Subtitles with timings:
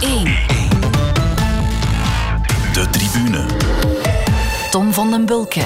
[0.00, 0.24] 1.
[2.72, 3.46] De tribune.
[4.70, 5.62] Tom van den Bulke.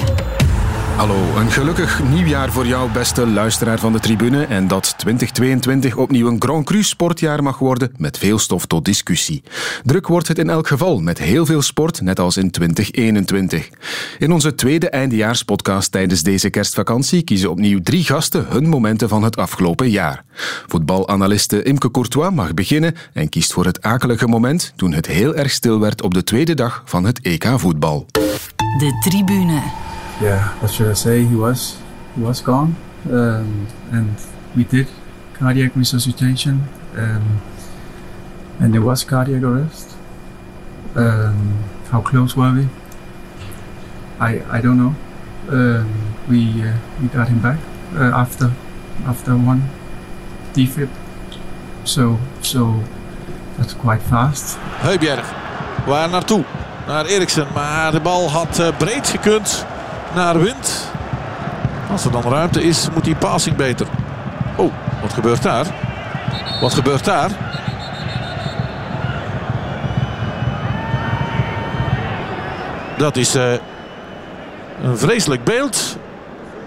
[0.95, 4.45] Hallo, een gelukkig nieuwjaar voor jou, beste luisteraar van de tribune.
[4.45, 9.43] En dat 2022 opnieuw een Grand Cru sportjaar mag worden met veel stof tot discussie.
[9.83, 13.69] Druk wordt het in elk geval met heel veel sport, net als in 2021.
[14.19, 19.37] In onze tweede eindejaarspodcast tijdens deze kerstvakantie kiezen opnieuw drie gasten hun momenten van het
[19.37, 20.23] afgelopen jaar.
[20.67, 25.51] Voetbalanaliste Imke Courtois mag beginnen en kiest voor het akelige moment toen het heel erg
[25.51, 28.05] stil werd op de tweede dag van het EK voetbal.
[28.77, 29.61] De tribune.
[30.21, 31.23] Yeah, what should I say?
[31.25, 31.77] He was
[32.15, 32.75] he was gone,
[33.09, 34.15] um, and
[34.55, 34.87] we did
[35.33, 36.63] cardiac resuscitation,
[36.95, 37.41] um,
[38.59, 39.97] and there was cardiac arrest.
[40.95, 42.67] Um, how close were we?
[44.19, 44.95] I I don't know.
[45.49, 45.89] Um,
[46.29, 47.59] we uh, we got him back
[47.95, 48.51] uh, after
[49.07, 49.61] after one
[50.53, 50.89] defib,
[51.83, 52.83] so so
[53.57, 54.57] that's quite fast.
[54.59, 55.33] Heubjerg,
[55.85, 56.43] waar naartoe?
[56.87, 59.65] Naar Eriksen, maar de bal had eh, breed gekund
[60.15, 60.91] naar Wind.
[61.91, 63.87] Als er dan ruimte is, moet die passing beter.
[64.55, 65.65] Oh, wat gebeurt daar?
[66.61, 67.31] Wat gebeurt daar?
[72.97, 73.51] Dat is eh,
[74.83, 75.97] een vreselijk beeld.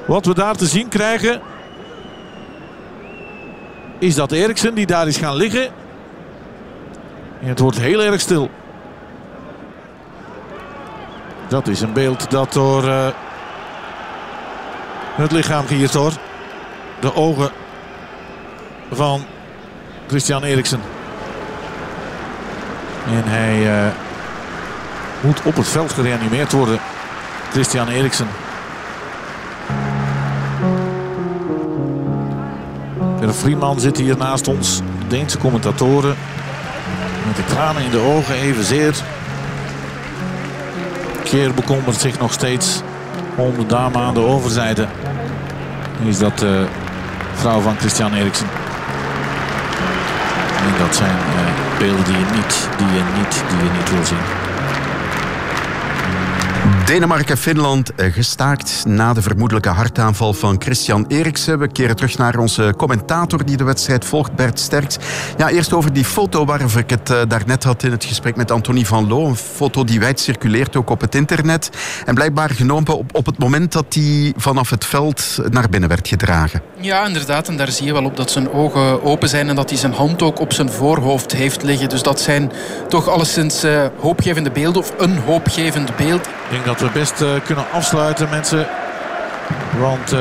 [0.07, 1.41] Wat we daar te zien krijgen...
[3.99, 5.65] is dat Eriksen die daar is gaan liggen.
[7.41, 8.51] En het wordt heel erg stil.
[11.49, 13.07] Dat is een beeld dat door eh,
[15.23, 16.19] het lichaam geïerd wordt.
[17.01, 17.51] De ogen
[18.93, 19.25] van
[20.07, 20.81] Christian Eriksen.
[23.07, 23.93] En hij eh,
[25.21, 26.79] moet op het veld gereanimeerd worden.
[27.51, 28.29] Christian Eriksen.
[33.21, 34.81] Per Vrieman zit hier naast ons.
[35.09, 36.17] Deense commentatoren.
[37.27, 38.95] Met de tranen in de ogen evenzeer.
[41.25, 42.83] Keer bekommert zich nog steeds
[43.37, 44.87] om de dame aan de overzijde.
[46.05, 46.67] Is dat de
[47.35, 48.47] vrouw van Christian Eriksen.
[50.67, 54.05] En dat zijn uh, beelden die je niet, die je niet, die je niet wil
[54.05, 54.46] zien.
[56.87, 61.59] Denemarken-Finland gestaakt na de vermoedelijke hartaanval van Christian Eriksen.
[61.59, 64.97] We keren terug naar onze commentator die de wedstrijd volgt, Bert Sterks.
[65.37, 68.51] Ja, eerst over die foto waarover ik het uh, daarnet had in het gesprek met
[68.51, 69.27] Anthony van Loo.
[69.27, 71.71] Een foto die wijd circuleert ook op het internet.
[72.05, 76.09] En blijkbaar genomen op, op het moment dat hij vanaf het veld naar binnen werd
[76.09, 76.63] gedragen.
[76.81, 77.49] Ja, inderdaad.
[77.49, 79.93] En daar zie je wel op dat zijn ogen open zijn en dat hij zijn
[79.93, 81.89] hand ook op zijn voorhoofd heeft liggen.
[81.89, 82.53] Dus dat zijn
[82.89, 86.27] toch alleszins uh, hoopgevende beelden of een hoopgevend beeld.
[86.27, 88.67] Ik denk dat we best uh, kunnen afsluiten, mensen.
[89.79, 90.21] Want uh,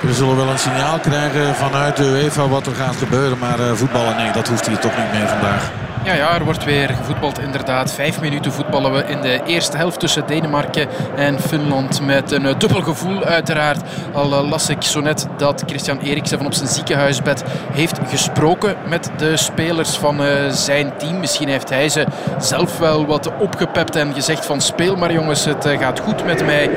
[0.00, 3.38] we zullen wel een signaal krijgen vanuit de UEFA wat er gaat gebeuren.
[3.38, 5.83] Maar uh, voetballen, nee, dat hoeft hier toch niet meer vandaag.
[6.04, 7.92] Ja, ja, er wordt weer gevoetbald inderdaad.
[7.92, 12.00] Vijf minuten voetballen we in de eerste helft tussen Denemarken en Finland.
[12.00, 13.82] Met een dubbel gevoel uiteraard.
[14.12, 18.76] Al uh, las ik zo net dat Christian Eriksen van op zijn ziekenhuisbed heeft gesproken
[18.88, 21.20] met de spelers van uh, zijn team.
[21.20, 22.06] Misschien heeft hij ze
[22.38, 26.70] zelf wel wat opgepept en gezegd van speel maar jongens, het gaat goed met mij.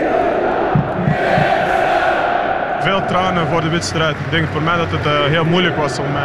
[2.79, 4.15] Veel tranen voor de wedstrijd.
[4.15, 6.15] Ik denk voor mij dat het heel moeilijk was om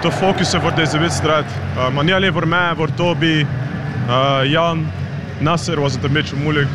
[0.00, 1.44] te focussen voor deze wedstrijd.
[1.76, 3.46] Uh, maar niet alleen voor mij, voor Toby,
[4.08, 4.90] uh, Jan,
[5.38, 6.68] Nasser was het een beetje moeilijk.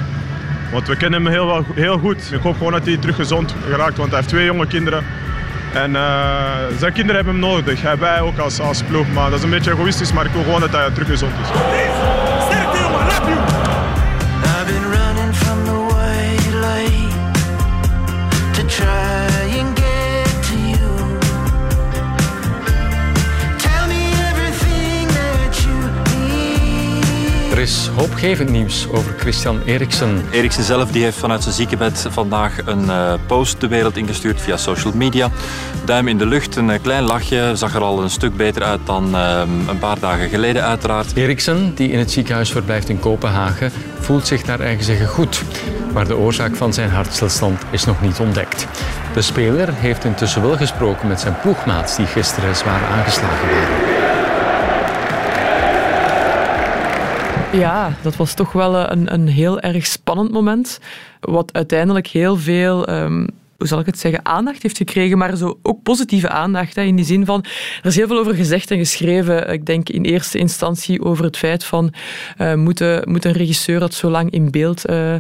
[0.71, 2.31] Want we kennen hem heel, heel goed.
[2.31, 5.03] Ik hoop gewoon dat hij terug gezond geraakt, want hij heeft twee jonge kinderen.
[5.73, 6.01] En uh,
[6.79, 7.81] zijn kinderen hebben hem nodig.
[7.81, 9.11] Hij wij ook als, als ploeg.
[9.13, 12.34] Maar dat is een beetje egoïstisch, maar ik wil gewoon dat hij terug gezond is.
[27.65, 30.23] Is hoopgevend nieuws over Christian Eriksen.
[30.31, 34.57] Eriksen zelf die heeft vanuit zijn ziekenbed vandaag een uh, post de wereld ingestuurd via
[34.57, 35.29] social media.
[35.85, 39.15] Duim in de lucht, een klein lachje, zag er al een stuk beter uit dan
[39.15, 41.15] uh, een paar dagen geleden uiteraard.
[41.15, 45.43] Eriksen, die in het ziekenhuis verblijft in Kopenhagen, voelt zich naar eigen zeggen goed.
[45.93, 48.67] Maar de oorzaak van zijn hartstilstand is nog niet ontdekt.
[49.13, 53.84] De speler heeft intussen wel gesproken met zijn ploegmaats die gisteren zwaar aangeslagen waren.
[57.59, 60.79] Ja, dat was toch wel een, een heel erg spannend moment.
[61.19, 65.59] Wat uiteindelijk heel veel um, hoe zal ik het zeggen, aandacht heeft gekregen, maar zo
[65.61, 66.75] ook positieve aandacht.
[66.75, 67.45] Hè, in die zin van,
[67.81, 69.51] er is heel veel over gezegd en geschreven.
[69.51, 71.93] Ik denk in eerste instantie over het feit van,
[72.37, 75.19] uh, moet, moet, een regisseur dat zo lang in beeld uh, uh,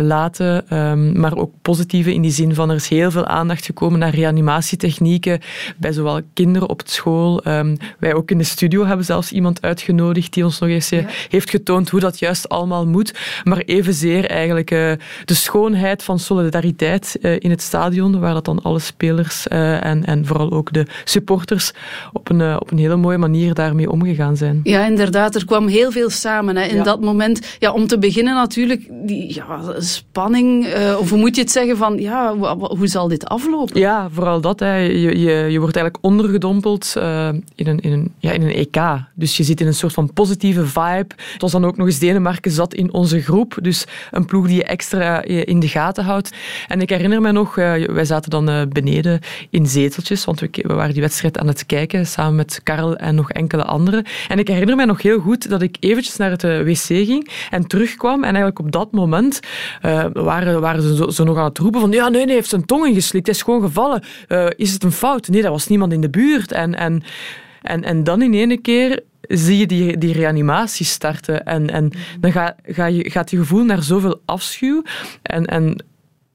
[0.00, 3.98] laten, um, maar ook positieve in die zin van, er is heel veel aandacht gekomen
[3.98, 5.40] naar reanimatietechnieken
[5.76, 7.46] bij zowel kinderen op school.
[7.46, 11.04] Um, wij ook in de studio hebben zelfs iemand uitgenodigd die ons nog eens ja.
[11.28, 13.14] heeft getoond hoe dat juist allemaal moet,
[13.44, 18.78] maar evenzeer eigenlijk de schoonheid van solidariteit in het het stadion, waar dat dan alle
[18.78, 21.72] spelers uh, en, en vooral ook de supporters
[22.12, 24.60] op een, uh, op een hele mooie manier daarmee omgegaan zijn.
[24.62, 25.34] Ja, inderdaad.
[25.34, 26.82] Er kwam heel veel samen hè, in ja.
[26.82, 27.56] dat moment.
[27.58, 31.76] Ja, om te beginnen natuurlijk die ja, spanning, uh, of hoe moet je het zeggen,
[31.76, 33.80] van ja, hoe zal dit aflopen?
[33.80, 34.60] Ja, vooral dat.
[34.60, 34.76] Hè.
[34.76, 36.92] Je, je, je wordt eigenlijk ondergedompeld
[37.54, 38.78] in, een, in, een, ja, in een EK.
[39.14, 41.14] Dus je zit in een soort van positieve vibe.
[41.32, 43.58] Het was dan ook nog eens Denemarken zat in onze groep.
[43.62, 46.32] Dus een ploeg die je extra in de gaten houdt.
[46.68, 49.20] En ik herinner me nog wij zaten dan eh, beneden
[49.50, 53.30] in zeteltjes, want we, waren die wedstrijd aan het kijken samen met Karel en nog
[53.30, 54.04] enkele anderen.
[54.28, 57.30] En ik herinner mij nog heel goed dat ik eventjes naar het eh, wc ging
[57.50, 58.18] en terugkwam.
[58.18, 59.40] En eigenlijk op dat moment
[60.12, 62.86] waren, waren ze zo, nog aan het roepen van ja, nee, nee, heeft zijn tong
[62.86, 64.02] ingeslikt, hij is gewoon gevallen.
[64.56, 65.28] Is het een fout?
[65.28, 66.52] Nee, dat was niemand in de buurt.
[66.52, 67.02] En, en,
[67.62, 71.44] en, en dan in ene keer zie je die, die reanimatie starten.
[71.44, 71.90] En, en
[72.20, 74.82] dan ga, ga je, gaat je gevoel naar zoveel afschuw.
[75.22, 75.84] En, en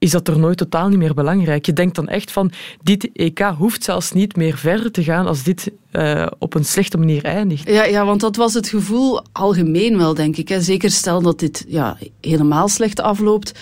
[0.02, 1.66] is dat er nooit totaal niet meer belangrijk.
[1.66, 2.50] Je denkt dan echt van,
[2.82, 6.98] dit EK hoeft zelfs niet meer verder te gaan als dit uh, op een slechte
[6.98, 7.68] manier eindigt.
[7.68, 10.48] Ja, ja, want dat was het gevoel algemeen wel, denk ik.
[10.48, 10.60] Hè.
[10.60, 13.52] Zeker stel dat dit ja, helemaal slecht afloopt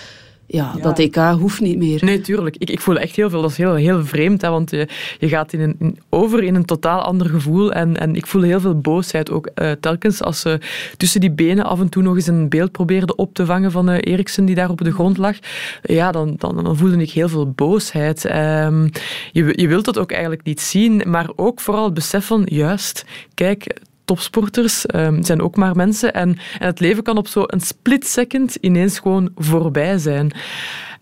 [0.51, 2.05] ja, dat EK hoeft niet meer.
[2.05, 2.55] Nee, tuurlijk.
[2.57, 3.41] Ik, ik voel echt heel veel.
[3.41, 4.87] Dat is heel, heel vreemd, hè, want je,
[5.19, 7.73] je gaat in een, in, over in een totaal ander gevoel.
[7.73, 10.59] En, en ik voel heel veel boosheid ook uh, telkens als ze
[10.97, 13.89] tussen die benen af en toe nog eens een beeld probeerde op te vangen van
[13.89, 15.35] uh, Eriksen die daar op de grond lag.
[15.83, 18.25] Ja, dan, dan, dan voelde ik heel veel boosheid.
[18.25, 18.89] Um,
[19.31, 23.05] je, je wilt dat ook eigenlijk niet zien, maar ook vooral het besef van, juist,
[23.33, 23.79] kijk,
[24.11, 26.13] topsporters um, zijn ook maar mensen.
[26.13, 30.31] En, en het leven kan op zo'n split second ineens gewoon voorbij zijn.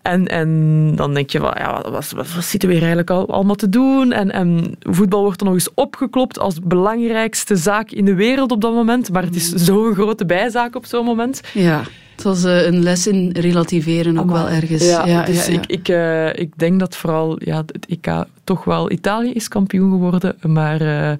[0.02, 3.28] En, en dan denk je, van, ja, wat, wat, wat zitten we hier eigenlijk al,
[3.28, 4.12] allemaal te doen?
[4.12, 8.60] En, en voetbal wordt er nog eens opgeklopt als belangrijkste zaak in de wereld op
[8.60, 9.12] dat moment.
[9.12, 11.40] Maar het is zo'n grote bijzaak op zo'n moment.
[11.54, 11.82] Ja.
[12.14, 14.88] Het was uh, een les in relativeren ook wel ergens.
[14.88, 18.64] Ja, ja, dus ja, Ik, ik, uh, ik denk dat vooral ja, het EK toch
[18.64, 20.36] wel Italië is kampioen geworden.
[20.42, 21.12] Maar uh,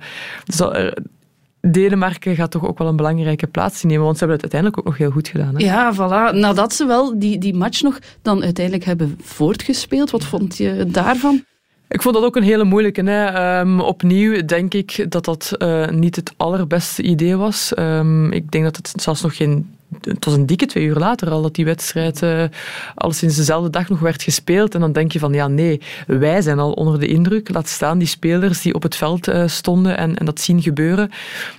[0.47, 0.75] zal,
[1.61, 4.93] Denemarken gaat toch ook wel een belangrijke plaats innemen, want ze hebben het uiteindelijk ook
[4.93, 5.57] nog heel goed gedaan.
[5.57, 5.65] Hè?
[5.65, 6.37] Ja, voilà.
[6.37, 11.45] Nadat ze wel die, die match nog dan uiteindelijk hebben voortgespeeld, wat vond je daarvan?
[11.89, 13.03] Ik vond dat ook een hele moeilijke.
[13.03, 13.61] Hè.
[13.61, 17.73] Um, opnieuw denk ik dat dat uh, niet het allerbeste idee was.
[17.79, 21.31] Um, ik denk dat het zelfs nog geen het was een dikke twee uur later
[21.31, 22.45] al dat die wedstrijd uh,
[22.95, 24.75] al sinds dezelfde dag nog werd gespeeld.
[24.75, 27.53] En dan denk je van, ja nee, wij zijn al onder de indruk.
[27.53, 31.11] Laat staan die spelers die op het veld uh, stonden en, en dat zien gebeuren.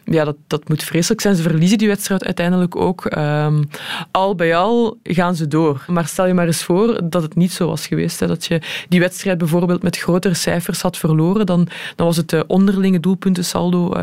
[0.06, 1.36] Ja, dat, dat moet vreselijk zijn.
[1.36, 3.16] Ze verliezen die wedstrijd uiteindelijk ook.
[3.18, 3.70] Um,
[4.12, 5.86] al bij al gaan ze door.
[5.88, 8.20] Maar stel je maar eens voor dat het niet zo was geweest.
[8.20, 11.46] Hè, dat je die wedstrijd bijvoorbeeld met grotere cijfers had verloren.
[11.46, 13.94] Dan, dan was het uh, onderlinge doelpuntensaldo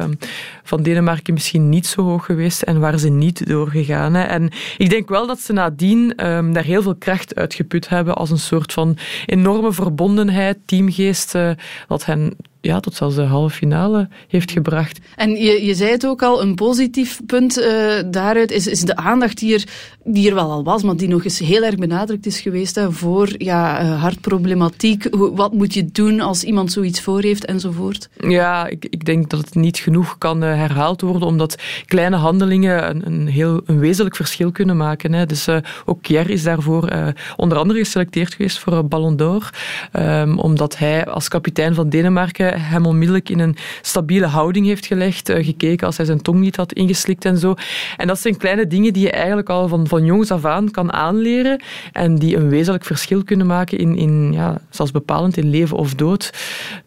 [0.63, 4.17] van Denemarken misschien niet zo hoog geweest en waren ze niet doorgegaan.
[4.27, 8.31] En ik denk wel dat ze nadien um, daar heel veel kracht uitgeput hebben als
[8.31, 11.51] een soort van enorme verbondenheid, teamgeest, uh,
[11.89, 12.37] dat hen
[12.69, 14.99] ja, tot zelfs de halve finale heeft gebracht.
[15.17, 17.65] En je, je zei het ook al, een positief punt uh,
[18.07, 19.65] daaruit is, is de aandacht die er,
[20.05, 22.93] die er wel al was, maar die nog eens heel erg benadrukt is geweest hè,
[22.93, 25.09] voor ja, uh, hartproblematiek.
[25.11, 28.09] Wat moet je doen als iemand zoiets voor heeft enzovoort?
[28.19, 32.89] Ja, ik, ik denk dat het niet genoeg kan uh, herhaald worden, omdat kleine handelingen
[32.89, 35.13] een, een heel een wezenlijk verschil kunnen maken.
[35.13, 35.27] Hè.
[35.27, 35.49] Dus
[35.85, 39.51] ook Pierre is daarvoor onder andere geselecteerd geweest voor Ballon d'Or,
[39.93, 45.29] um, omdat hij als kapitein van Denemarken hem onmiddellijk in een stabiele houding heeft gelegd,
[45.29, 47.55] uh, gekeken als hij zijn tong niet had ingeslikt en zo.
[47.97, 50.93] En dat zijn kleine dingen die je eigenlijk al van, van jongs af aan kan
[50.93, 51.63] aanleren
[51.93, 55.95] en die een wezenlijk verschil kunnen maken in, in ja, zelfs bepalend in leven of
[55.95, 56.31] dood.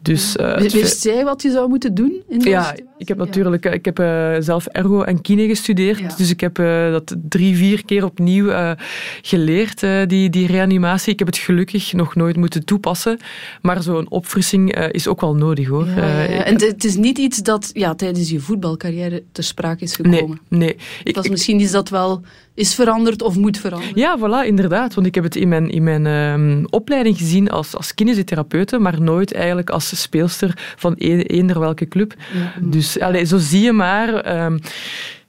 [0.01, 2.75] Dus, uh, Wist jij wat je zou moeten doen in Ja?
[3.01, 6.55] Ik heb natuurlijk ik heb, uh, zelf ergo en kine gestudeerd, dus ik heb
[6.91, 8.75] dat drie, vier keer opnieuw
[9.21, 9.79] geleerd,
[10.09, 11.13] die, die reanimatie.
[11.13, 13.19] Ik heb het gelukkig nog nooit moeten toepassen,
[13.61, 15.87] maar zo'n opfrissing is ook wel nodig hoor.
[15.87, 20.39] En het is niet iets dat ja, tijdens je voetbalcarrière ter sprake is gekomen.
[20.49, 20.75] Nee, nee.
[21.03, 22.21] Ik, dat is misschien iets dat wel
[22.53, 23.97] is veranderd of moet veranderen.
[23.97, 24.93] Ja, voilà, inderdaad.
[24.93, 29.01] Want ik heb het in mijn, in mijn um, opleiding gezien als, als kinesiotherapeute, maar
[29.01, 32.13] nooit eigenlijk als speelster van eender welke club.
[32.33, 32.53] Ja.
[32.61, 34.43] Dus allee, zo zie je maar...
[34.45, 34.59] Um,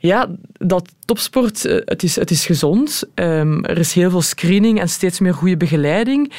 [0.02, 0.28] Ja,
[0.64, 3.02] dat topsport, eh, het is, het is gezond.
[3.14, 6.32] Um, er is heel veel screening en steeds meer goede begeleiding.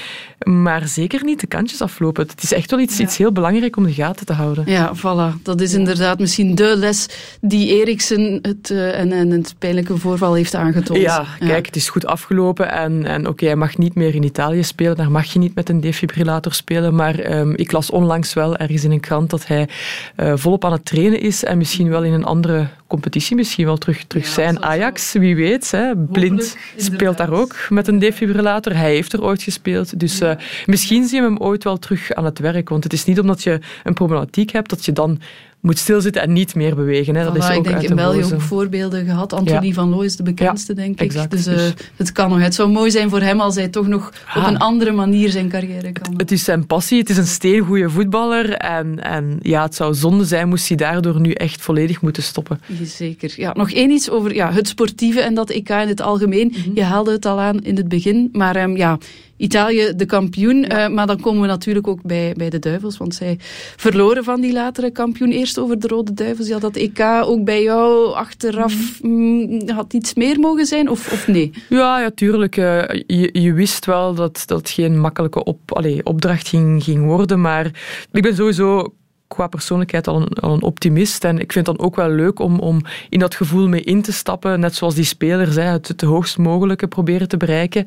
[0.43, 2.27] Maar zeker niet de kantjes aflopen.
[2.27, 4.63] Het is echt wel iets, iets heel belangrijk om de gaten te houden.
[4.67, 5.41] Ja, voilà.
[5.41, 7.07] Dat is inderdaad misschien de les
[7.41, 10.99] die Eriksen het, uh, en, en het pijnlijke voorval heeft aangetoond.
[10.99, 12.71] Ja, kijk, het is goed afgelopen.
[12.71, 14.95] En, en oké, hij mag niet meer in Italië spelen.
[14.95, 16.95] Daar mag je niet met een defibrillator spelen.
[16.95, 19.69] Maar um, ik las onlangs wel ergens in een krant dat hij
[20.17, 21.43] uh, volop aan het trainen is.
[21.43, 24.63] En misschien wel in een andere competitie misschien wel terug, terug zijn.
[24.63, 25.71] Ajax, wie weet.
[25.71, 25.95] Hè.
[25.95, 28.75] Blind speelt daar ook met een defibrillator.
[28.75, 29.99] Hij heeft er ooit gespeeld.
[29.99, 30.31] Dus uh,
[30.65, 32.69] misschien zien we hem ooit wel terug aan het werk.
[32.69, 35.19] Want het is niet omdat je een problematiek hebt dat je dan
[35.63, 37.15] moet stilzitten en niet meer bewegen.
[37.15, 37.23] Hè.
[37.23, 39.33] Dat is ook ik denk uit in België ook voorbeelden gehad.
[39.33, 39.73] Anthony ja.
[39.73, 40.99] van Loo is de bekendste, ja, denk ik.
[40.99, 41.31] Exact.
[41.31, 42.39] Dus, uh, dus, het kan nog.
[42.39, 45.29] Het zou mooi zijn voor hem als hij toch nog ah, op een andere manier
[45.29, 46.11] zijn carrière kan.
[46.11, 46.99] Het, het is zijn passie.
[46.99, 48.53] Het is een steengoede voetballer.
[48.53, 52.59] En, en ja, het zou zonde zijn moest hij daardoor nu echt volledig moeten stoppen.
[52.83, 53.33] Zeker.
[53.35, 56.53] Ja, nog één iets over ja, het sportieve en dat EK in het algemeen.
[56.55, 56.75] Mm -hmm.
[56.75, 58.29] Je haalde het al aan in het begin.
[58.31, 58.97] Maar um, ja,
[59.43, 60.61] Italië de kampioen.
[60.61, 60.87] Ja.
[60.87, 62.97] Uh, maar dan komen we natuurlijk ook bij, bij de Duivels.
[62.97, 63.37] Want zij
[63.75, 65.31] verloren van die latere kampioen.
[65.31, 66.47] Eerst over de Rode Duivels.
[66.47, 70.89] Ja, dat EK ook bij jou achteraf mm, had iets meer mogen zijn?
[70.89, 71.51] Of, of nee?
[71.69, 72.57] Ja, ja tuurlijk.
[72.57, 77.41] Uh, je, je wist wel dat dat geen makkelijke op, allez, opdracht ging, ging worden.
[77.41, 77.65] Maar
[78.11, 78.93] ik ben sowieso
[79.33, 81.23] qua persoonlijkheid al een, een, optimist.
[81.23, 84.01] En ik vind het dan ook wel leuk om, om in dat gevoel mee in
[84.01, 84.59] te stappen.
[84.59, 87.85] Net zoals die spelers, hè, het, het hoogst mogelijke proberen te bereiken.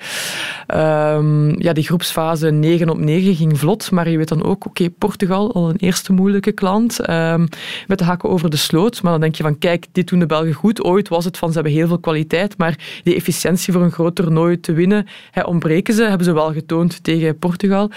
[0.75, 3.91] Um, ja, die groepsfase 9 op 9 ging vlot.
[3.91, 7.11] Maar je weet dan ook, oké, Portugal, al een eerste moeilijke klant.
[7.11, 7.49] Um,
[7.87, 9.03] met de hakken over de sloot.
[9.03, 10.85] Maar dan denk je van, kijk, dit doen de Belgen goed.
[10.85, 12.59] Ooit was het van, ze hebben heel veel kwaliteit.
[12.59, 16.03] Maar die efficiëntie voor een groot toernooi te winnen, hè, ontbreken ze.
[16.03, 17.91] Hebben ze wel getoond tegen Portugal.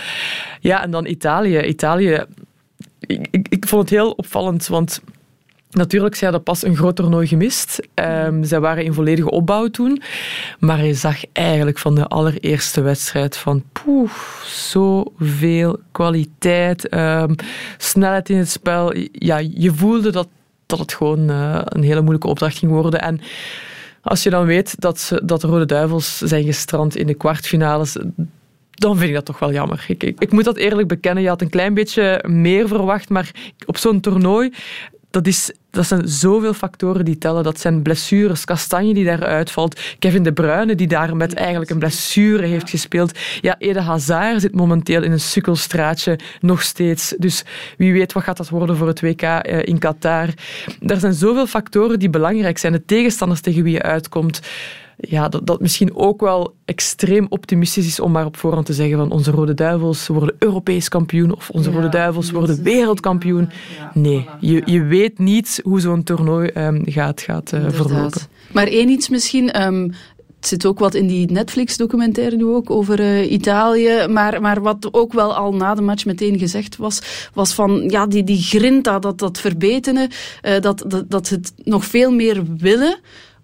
[0.59, 1.61] Ja, en dan Italië.
[1.61, 2.25] Italië
[3.31, 5.01] ik, vond het heel opvallend, want
[5.69, 7.87] natuurlijk, ze hadden pas een groot toernooi gemist.
[7.95, 10.01] Um, zij waren in volledige opbouw toen.
[10.59, 17.35] Maar je zag eigenlijk van de allereerste wedstrijd van poef, zoveel kwaliteit, um,
[17.77, 18.93] snelheid in het spel.
[19.11, 20.27] Ja, je voelde dat,
[20.65, 23.01] dat het gewoon uh, een hele moeilijke opdracht ging worden.
[23.01, 23.21] En
[24.01, 27.97] als je dan weet dat, ze, dat de Rode Duivels zijn gestrand in de kwartfinales
[28.79, 29.85] dan vind ik dat toch wel jammer.
[29.87, 31.23] Ik, ik, ik, moet dat eerlijk bekennen.
[31.23, 33.31] Je had een klein beetje meer verwacht, maar
[33.65, 34.53] op zo'n toernooi,
[35.11, 37.43] dat, is, dat zijn zoveel factoren die tellen.
[37.43, 41.79] Dat zijn blessures, Kastanje die daar uitvalt, Kevin De Bruyne die daar met eigenlijk een
[41.79, 43.17] blessure heeft gespeeld.
[43.41, 47.15] Ja, Ede Hazard zit momenteel in een sukkelstraatje nog steeds.
[47.17, 47.43] Dus
[47.77, 49.21] wie weet wat gaat dat worden voor het WK
[49.63, 50.27] in Qatar.
[50.87, 52.73] Er zijn zoveel factoren die belangrijk zijn.
[52.73, 54.41] De tegenstanders tegen wie je uitkomt
[54.99, 58.97] ja, dat, dat misschien ook wel extreem optimistisch is om maar op voorhand te zeggen
[58.97, 63.49] van onze Rode Duivels worden Europees kampioen of onze ja, Rode Duivels worden wereldkampioen.
[63.93, 68.21] Nee, je, je weet niet hoe zo'n toernooi um, gaat, gaat uh, verlopen.
[68.51, 69.61] Maar één iets misschien...
[69.61, 69.93] Um,
[70.35, 74.07] het zit ook wat in die Netflix-documentaire nu ook over uh, Italië.
[74.07, 78.07] Maar, maar wat ook wel al na de match meteen gezegd was, was van ja,
[78.07, 80.09] die, die grinta, dat, dat verbetenen,
[80.41, 82.99] uh, dat, dat, dat het nog veel meer willen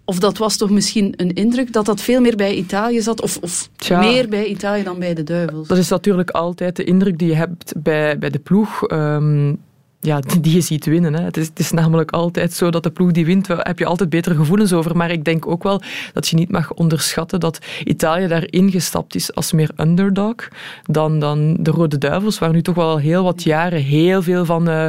[0.06, 3.38] of dat was toch misschien een indruk dat dat veel meer bij Italië zat, of,
[3.40, 5.68] of meer bij Italië dan bij de Duivels?
[5.68, 8.90] Dat is natuurlijk altijd de indruk die je hebt bij, bij de ploeg.
[8.90, 9.58] Um,
[10.06, 11.14] ja, die je ziet winnen.
[11.14, 11.22] Hè.
[11.22, 13.86] Het, is, het is namelijk altijd zo dat de ploeg die wint, daar heb je
[13.86, 14.96] altijd betere gevoelens over.
[14.96, 15.82] Maar ik denk ook wel
[16.12, 20.34] dat je niet mag onderschatten dat Italië daarin gestapt is als meer underdog
[20.82, 24.68] dan, dan de Rode Duivels, waar nu toch wel heel wat jaren heel veel van
[24.68, 24.86] uh,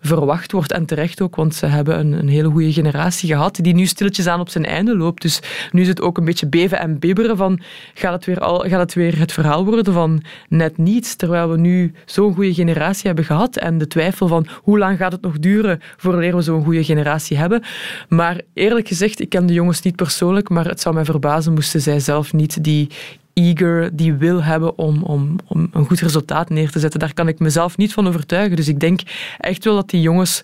[0.00, 0.72] verwacht wordt.
[0.72, 4.26] En terecht ook, want ze hebben een, een hele goede generatie gehad die nu stilletjes
[4.26, 5.22] aan op zijn einde loopt.
[5.22, 5.40] Dus
[5.72, 7.60] nu is het ook een beetje beven en bibberen van
[7.94, 11.58] gaat het weer, al, gaat het, weer het verhaal worden van net niets, terwijl we
[11.58, 15.38] nu zo'n goede generatie hebben gehad en de twijfel van hoe lang gaat het nog
[15.38, 17.62] duren voordat we zo'n goede generatie hebben.
[18.08, 21.80] Maar eerlijk gezegd, ik ken de jongens niet persoonlijk, maar het zou mij verbazen moesten
[21.80, 22.88] zij zelf niet die
[23.36, 27.00] eager, die wil hebben om, om, om een goed resultaat neer te zetten.
[27.00, 28.56] Daar kan ik mezelf niet van overtuigen.
[28.56, 29.00] Dus ik denk
[29.38, 30.42] echt wel dat die jongens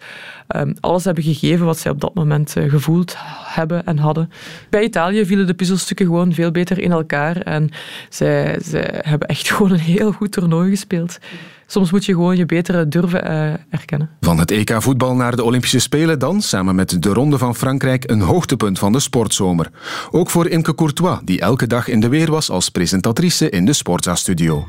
[0.57, 3.15] um, alles hebben gegeven wat zij op dat moment uh, gevoeld
[3.45, 4.31] hebben en hadden.
[4.71, 7.71] Bij Italië vielen de puzzelstukken gewoon veel beter in elkaar en
[8.09, 11.19] zij, zij hebben echt gewoon een heel goed toernooi gespeeld.
[11.73, 14.11] Soms moet je gewoon je betere durven uh, erkennen.
[14.21, 18.11] Van het EK voetbal naar de Olympische Spelen dan, samen met de Ronde van Frankrijk,
[18.11, 19.71] een hoogtepunt van de sportzomer.
[20.11, 23.73] Ook voor Imke Courtois, die elke dag in de weer was als presentatrice in de
[23.73, 24.67] Sportza-studio.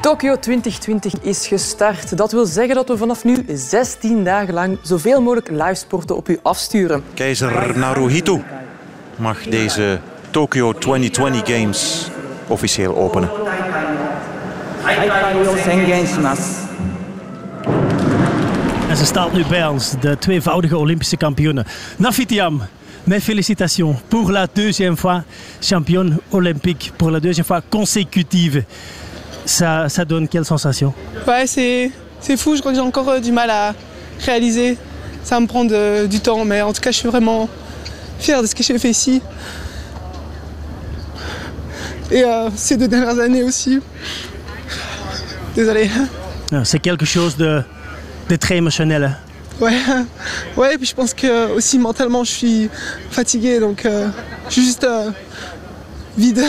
[0.00, 2.16] Tokio 2020 is gestart.
[2.16, 6.38] Dat wil zeggen dat we vanaf nu 16 dagen lang zoveel mogelijk livesporten op u
[6.42, 7.02] afsturen.
[7.14, 8.42] Keizer Naruhito
[9.16, 10.00] mag deze
[10.30, 12.10] Tokyo 2020 Games
[12.48, 13.28] officieel openen.
[18.88, 21.64] En ze staat nu bij ons, de tweevoudige Olympische kampioene.
[21.96, 22.62] Nafitiam,
[23.04, 25.22] mes félicitations pour la deuxième fois
[25.60, 28.64] championne olympique, pour la deuxième fois consécutive.
[29.44, 30.92] Ça, ça donne quelle sensation?
[31.26, 33.74] Ouais, c'est, c'est fou, je crois que j'ai encore euh, du mal à
[34.24, 34.76] réaliser.
[35.22, 37.48] Ça va me prendre euh, du temps, mais en tout cas, je suis vraiment
[38.18, 39.22] fière de ce que j'ai fait ici.
[42.10, 43.80] Et euh, ces deux dernières années aussi.
[45.54, 45.90] Désolée.
[46.52, 47.62] Ah, C'est quelque chose de,
[48.28, 49.04] de très émotionnel.
[49.04, 49.16] hein.
[49.58, 49.72] Ouais,
[50.56, 52.70] ouais, et puis je pense que aussi mentalement, je suis
[53.10, 54.08] fatiguée, donc euh,
[54.48, 55.10] je suis juste euh,
[56.18, 56.44] vide.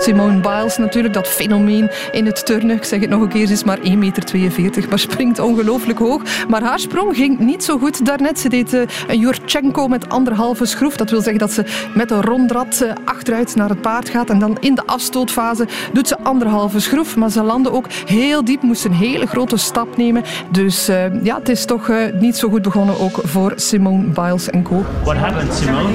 [0.00, 2.76] Simone Biles natuurlijk, dat fenomeen in het turnen.
[2.76, 6.22] Ik zeg het nog een keer, ze is maar 1,42 meter, maar springt ongelooflijk hoog.
[6.48, 8.38] Maar haar sprong ging niet zo goed daarnet.
[8.38, 10.96] Ze deed eh, een Jurchenko met anderhalve schroef.
[10.96, 11.64] Dat wil zeggen dat ze
[11.94, 14.30] met een rondrat eh, achteruit naar het paard gaat.
[14.30, 17.16] En dan in de afstootfase doet ze anderhalve schroef.
[17.16, 20.22] Maar ze landde ook heel diep, moest een hele grote stap nemen.
[20.50, 21.90] Dus eh, ja, het is toch
[22.20, 24.84] niet zo goed begonnen ook voor Simone Biles en co.
[25.02, 25.92] What happened, Simone?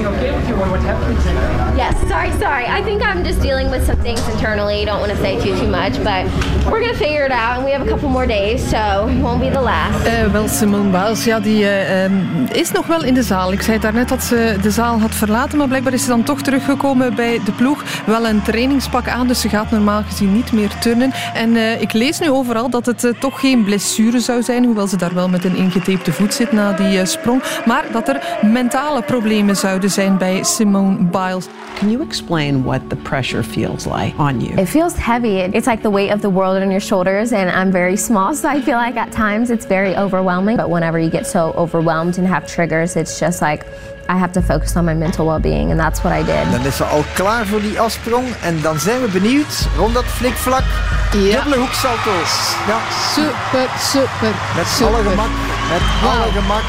[1.76, 2.64] Yes, sorry, sorry.
[2.80, 4.84] I think I'm just dealing with some things internally.
[4.84, 6.24] Don't want to say too too much, but
[6.70, 9.40] we're gonna figure it out, and we have a couple more days, so it won't
[9.40, 10.06] be the last.
[10.06, 12.12] Eh, wel, Simone Biles, ja, die eh, ehm,
[12.52, 13.52] is nog wel in de zaal.
[13.52, 16.42] Ik zei daarnet dat ze de zaal had verlaten, maar blijkbaar is ze dan toch
[16.42, 17.84] teruggekomen bij de ploeg.
[18.06, 21.12] Wel een trainingspak aan, dus ze gaat normaal gezien niet meer turnen.
[21.34, 24.96] En eh, ik lees nu overal dat het toch geen blessure zou zijn, hoewel ze
[24.96, 27.42] daar wel met een ingetapte voet zit na die sprong.
[27.64, 31.46] Maar dat er mentale problemen zouden zijn bij Simone Biles.
[31.78, 34.54] Can you explain what the pressure feels like on you?
[34.58, 35.38] It feels heavy.
[35.40, 38.48] It's like the weight of the world on your shoulders, and I'm very small, so
[38.48, 40.56] I feel like at times it's very overwhelming.
[40.56, 43.64] But whenever you get so overwhelmed and have triggers, it's just like
[44.08, 46.52] I have to focus on my mental well being, and that's what I did.
[46.52, 50.04] Dan is ze al klaar voor die afsprong en dan zijn we benieuwd rond dat
[50.04, 50.64] flikvlak.
[51.12, 52.54] Dubbele hoeksalto's.
[52.66, 52.78] Ja.
[53.12, 54.34] Super, super.
[54.56, 54.94] Met super.
[54.94, 55.28] alle gemak.
[55.70, 56.30] Met alle Wauw.
[56.30, 56.62] gemak.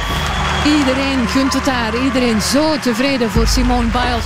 [0.66, 1.96] Iedereen gunt het haar.
[1.96, 4.26] Iedereen zo tevreden voor Simone Biles.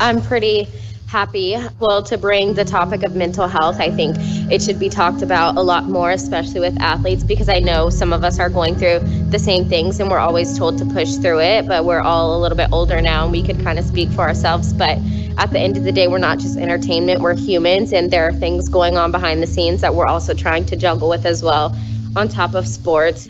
[0.00, 0.66] I'm pretty
[1.12, 1.58] happy.
[1.78, 4.16] Well, to bring the topic of mental health, I think
[4.50, 8.14] it should be talked about a lot more, especially with athletes, because I know some
[8.14, 11.40] of us are going through the same things and we're always told to push through
[11.40, 14.08] it, but we're all a little bit older now and we could kind of speak
[14.08, 14.72] for ourselves.
[14.72, 14.96] But
[15.36, 18.32] at the end of the day, we're not just entertainment, we're humans, and there are
[18.32, 21.76] things going on behind the scenes that we're also trying to juggle with as well,
[22.16, 23.28] on top of sports.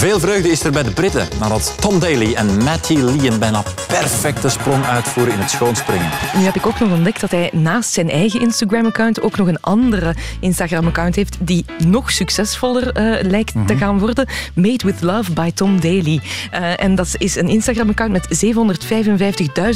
[0.00, 3.62] Veel vreugde is er bij de Britten nadat Tom Daly en Matty Lee een bijna
[3.88, 6.10] perfecte sprong uitvoeren in het schoonspringen.
[6.36, 9.60] Nu heb ik ook nog ontdekt dat hij naast zijn eigen Instagram-account ook nog een
[9.60, 14.26] andere Instagram-account heeft die nog succesvoller eh, lijkt te gaan worden.
[14.54, 16.20] Made with Love by Tom Daly.
[16.50, 18.44] Eh, en dat is een Instagram-account met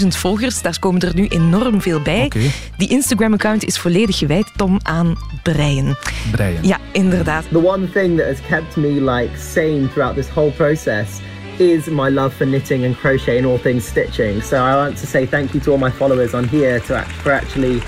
[0.00, 0.62] 755.000 volgers.
[0.62, 2.30] Daar komen er nu enorm veel bij.
[2.76, 5.96] Die Instagram-account is volledig gewijd, Tom, aan breien.
[6.30, 6.66] Breien.
[6.66, 7.44] Ja, inderdaad.
[7.50, 11.20] The one thing that has kept me like sane throughout this whole process
[11.58, 14.40] is my love for knitting and crochet and all things stitching.
[14.42, 17.12] So I want to say thank you to all my followers on here to act-
[17.22, 17.80] for actually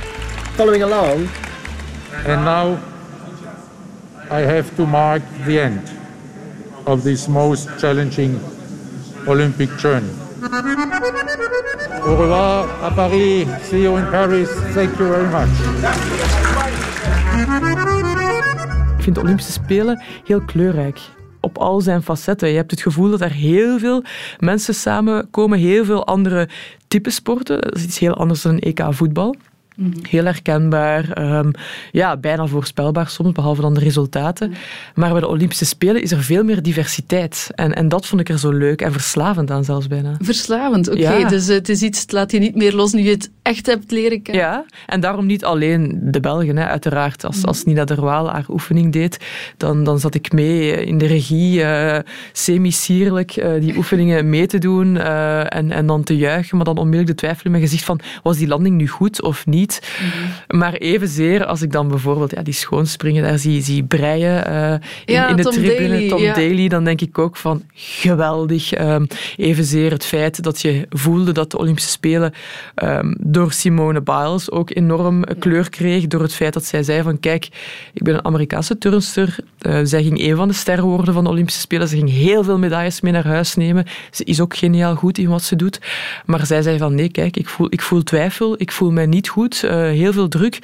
[0.57, 1.29] following along.
[2.27, 2.79] And now
[4.31, 5.91] I have to mark the end
[6.87, 8.39] of this most challenging
[9.27, 10.11] Olympic journey.
[12.03, 13.47] Au revoir à Paris.
[13.65, 14.49] See you in Paris.
[14.75, 15.51] Thank you very much.
[18.99, 21.01] Ik vind de Olympische Spelen heel kleurrijk.
[21.47, 22.49] Op al zijn facetten.
[22.49, 24.05] Je hebt het gevoel dat er heel veel
[24.39, 26.49] mensen samenkomen, heel veel andere
[26.89, 27.61] type sporten.
[27.61, 29.35] Dat is iets heel anders dan een EK voetbal.
[30.03, 31.51] Heel herkenbaar, ehm,
[31.93, 34.55] ja, bijna voorspelbaar soms, behalve dan de resultaten.
[34.95, 37.49] Maar bij de Olympische Spelen is er veel meer diversiteit.
[37.55, 40.17] En, en dat vond ik er zo leuk en verslavend aan zelfs bijna.
[40.21, 40.99] Verslavend, oké.
[40.99, 41.29] Ja.
[41.29, 43.67] Dus eh, het is iets, het laat je niet meer los nu je het echt
[43.67, 44.43] hebt leren kennen.
[44.43, 47.25] Ja, en daarom niet alleen de Belgen, hè, uiteraard.
[47.25, 49.25] Als, als Nina Derwaal haar oefening deed,
[49.57, 51.99] dan, dan zat ik mee in de regie, eh,
[52.33, 56.77] semi-sierlijk, eh, die oefeningen mee te doen eh, en, en dan te juichen, maar dan
[56.77, 59.66] onmiddellijk de twijfel in mijn gezicht van, was die landing nu goed of niet?
[60.49, 64.71] Maar evenzeer als ik dan bijvoorbeeld ja, die schoonspringen daar zie, zie breien eh,
[65.05, 66.35] in, Ja, in de Tom tribune, Daley, Tom ja.
[66.35, 68.73] Daly, dan denk ik ook van, geweldig.
[68.73, 72.33] Ehm, evenzeer het feit dat je voelde dat de Olympische Spelen
[72.75, 76.07] ehm, door Simone Biles ook enorm kleur kreeg.
[76.07, 77.49] Door het feit dat zij zei van kijk,
[77.93, 79.37] ik ben een Amerikaanse turnster.
[79.59, 81.89] Eh, zij ging een van de sterren worden van de Olympische Spelen.
[81.89, 83.87] Ze ging heel veel medailles mee naar huis nemen.
[84.11, 85.81] Ze is ook geniaal goed in wat ze doet.
[86.25, 88.55] Maar zij zei van nee, kijk, ik voel, ik voel twijfel.
[88.59, 89.56] Ik voel mij niet goed.
[89.63, 90.59] Eh, heel veel druk.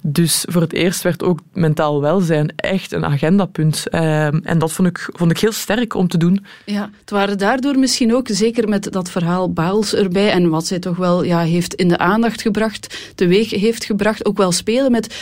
[0.00, 3.88] Dus voor het eerst werd ook mentaal welzijn echt een agendapunt.
[3.88, 6.44] Ehm, en dat vond ik, vond ik heel sterk om te doen.
[6.64, 10.78] Ja, het waren daardoor misschien ook, zeker met dat verhaal Baals erbij en wat zij
[10.78, 14.24] toch wel ja, heeft in de aandacht gebracht, teweeg heeft gebracht.
[14.24, 15.16] Ook wel spelen met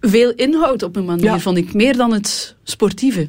[0.00, 1.74] veel inhoud op een manier, vond ik.
[1.74, 3.28] Meer dan het sportieve.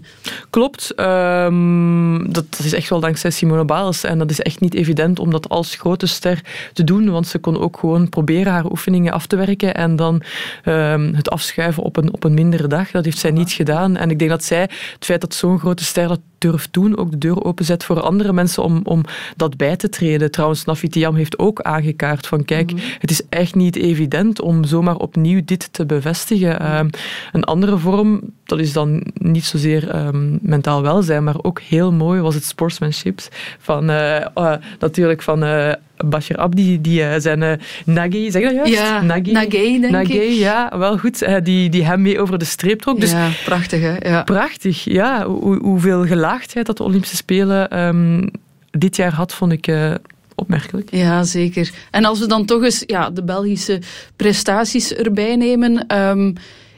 [0.50, 0.93] Klopt.
[1.00, 4.04] Um, dat, is echt wel dankzij Simone Biles.
[4.04, 6.41] En dat is echt niet evident om dat als grote ster
[6.74, 7.10] te doen.
[7.10, 9.76] Want ze kon ook gewoon proberen haar oefeningen af te werken.
[9.76, 10.21] En dan
[10.65, 12.91] um, het afschuiven op een, op een mindere dag.
[12.91, 13.98] Dat heeft zij niet gedaan.
[13.98, 14.62] En ik denk dat zij,
[14.93, 18.34] het feit dat zo'n grote ster dat durft doen, ook de deur openzet voor andere
[18.34, 19.04] mensen om, om
[19.36, 20.32] dat bij te treden.
[20.32, 22.88] Trouwens, Nafitiam heeft ook aangekaart van kijk, mm -hmm.
[23.00, 26.78] het is echt niet evident om zomaar opnieuw dit te bevestigen.
[26.78, 26.89] Um,
[27.32, 32.22] een andere vorm, dat is dan niet zozeer um, mentaal welzijn, maar ook heel mooi
[32.22, 33.20] was het sportsmanship
[33.60, 35.72] van uh, uh, natuurlijk van uh,
[36.06, 37.52] Bashir Abdi, die zijn uh,
[37.86, 38.74] Nagi, zeg je dat juist?
[38.74, 40.40] Ja, Nagi, Nagi denk Nagi, ik.
[40.40, 41.28] ja, wel goed.
[41.44, 43.00] die, die hem mee over de streep trok.
[43.00, 44.10] Dus, ja, prachtig hè?
[44.10, 44.24] Ja.
[44.24, 45.26] Prachtig, ja.
[45.26, 48.30] Hoe, hoeveel gelaagdheid dat de Olympische Spelen um,
[48.72, 49.98] dit jaar had, vond ik
[50.36, 50.88] opmerkelijk.
[50.92, 51.72] Ja, zeker.
[51.92, 53.82] En als we dan toch eens ja, de Belgische
[54.16, 55.98] prestaties erbij nemen...
[55.98, 56.36] Um,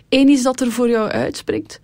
[0.09, 1.79] Eén is dat er voor jou uitspringt?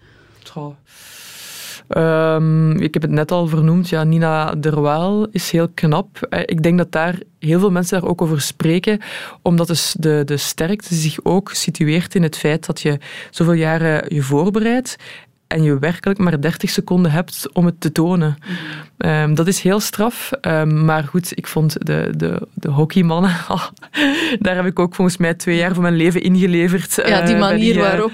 [1.98, 6.28] Um, ik heb het net al vernoemd, ja, Nina Derwaal is heel knap.
[6.46, 9.00] Ik denk dat daar heel veel mensen daar ook over spreken,
[9.42, 12.98] omdat dus de, de sterkte zich ook situeert in het feit dat je
[13.30, 14.96] zoveel jaren je voorbereidt
[15.54, 18.38] en je werkelijk maar 30 seconden hebt om het te tonen.
[18.98, 19.10] Mm.
[19.10, 20.32] Um, dat is heel straf.
[20.42, 23.66] Um, maar goed, ik vond de, de, de hockeymannen, oh,
[24.40, 27.02] daar heb ik ook volgens mij twee jaar van mijn leven ingeleverd.
[27.06, 28.12] Ja, die manier die, waarop.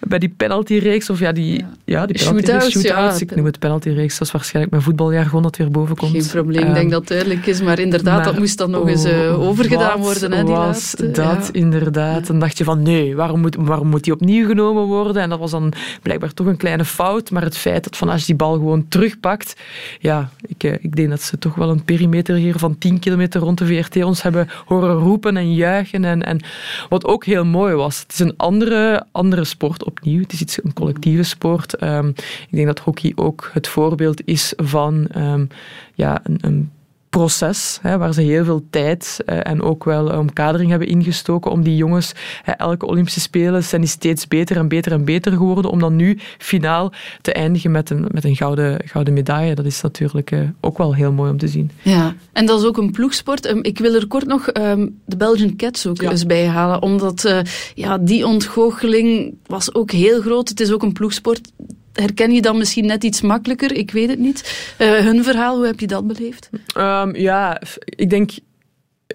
[0.00, 1.68] Bij die penaltyreeks, of ja, die, ja.
[1.84, 2.70] ja die shootouts.
[2.70, 3.20] shootouts.
[3.20, 4.18] Ik noem het penaltyreeks.
[4.18, 6.12] Dat is waarschijnlijk mijn voetbaljargon dat weer boven komt.
[6.12, 7.62] Geen probleem, um, ik denk dat het duidelijk is.
[7.62, 10.32] Maar inderdaad, maar, dat moest dan nog eens uh, overgedaan worden.
[10.32, 11.10] Hè, die was laatste.
[11.10, 11.60] dat ja.
[11.60, 12.26] inderdaad?
[12.26, 15.22] Dan dacht je van, nee, waarom moet, waarom moet die opnieuw genomen worden?
[15.22, 17.30] En dat was dan blijkbaar toch een kleine fout.
[17.30, 19.56] Maar het feit dat van als je die bal gewoon terugpakt...
[20.00, 23.58] Ja, ik, ik denk dat ze toch wel een perimeter hier van 10 kilometer rond
[23.58, 26.04] de VRT ons hebben horen roepen en juichen.
[26.04, 26.40] En, en
[26.88, 27.98] wat ook heel mooi was.
[27.98, 30.20] Het is een andere, andere sport opnieuw.
[30.20, 31.82] Het is iets, een collectieve sport.
[31.82, 35.48] Um, ik denk dat hockey ook het voorbeeld is van um,
[35.94, 36.70] ja, een, een
[37.10, 41.62] proces, hè, waar ze heel veel tijd eh, en ook wel omkadering hebben ingestoken om
[41.62, 45.70] die jongens, hè, elke Olympische Spelen zijn die steeds beter en beter en beter geworden,
[45.70, 49.54] om dan nu finaal te eindigen met een, met een gouden, gouden medaille.
[49.54, 51.70] Dat is natuurlijk uh, ook wel heel mooi om te zien.
[51.82, 53.50] Ja, en dat is ook een ploegsport.
[53.50, 56.10] Um, ik wil er kort nog um, de Belgian Cats ook ja.
[56.10, 57.38] eens bij halen, omdat uh,
[57.74, 60.48] ja, die ontgoocheling was ook heel groot.
[60.48, 61.50] Het is ook een ploegsport
[62.00, 63.72] herken je dan misschien net iets makkelijker?
[63.72, 64.74] Ik weet het niet.
[64.78, 66.50] Uh, hun verhaal, hoe heb je dat beleefd?
[66.76, 68.30] Um, ja, ik denk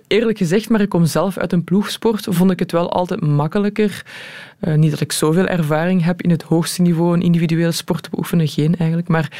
[0.07, 4.05] eerlijk gezegd, maar ik kom zelf uit een ploegsport, vond ik het wel altijd makkelijker.
[4.61, 8.09] Uh, niet dat ik zoveel ervaring heb in het hoogste niveau een individuele sport te
[8.09, 9.07] beoefenen, geen eigenlijk.
[9.07, 9.31] Maar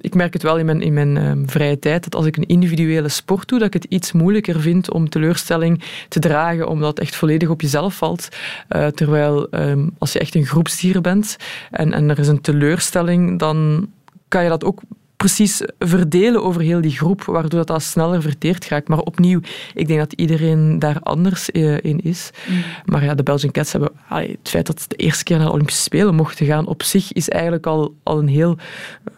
[0.00, 2.46] ik merk het wel in mijn, in mijn uh, vrije tijd, dat als ik een
[2.46, 6.98] individuele sport doe, dat ik het iets moeilijker vind om teleurstelling te dragen, omdat het
[6.98, 8.28] echt volledig op jezelf valt.
[8.76, 11.36] Uh, terwijl um, als je echt een groepsdier bent
[11.70, 13.88] en, en er is een teleurstelling, dan
[14.28, 14.80] kan je dat ook
[15.18, 18.88] precies verdelen over heel die groep, waardoor dat, dat sneller verteerd gaat.
[18.88, 19.40] Maar opnieuw,
[19.74, 22.30] ik denk dat iedereen daar anders in is.
[22.48, 22.62] Mm.
[22.84, 23.90] Maar ja, de Belgian Cats hebben...
[24.08, 26.82] Allee, het feit dat ze de eerste keer naar de Olympische Spelen mochten gaan, op
[26.82, 28.56] zich is eigenlijk al, al een heel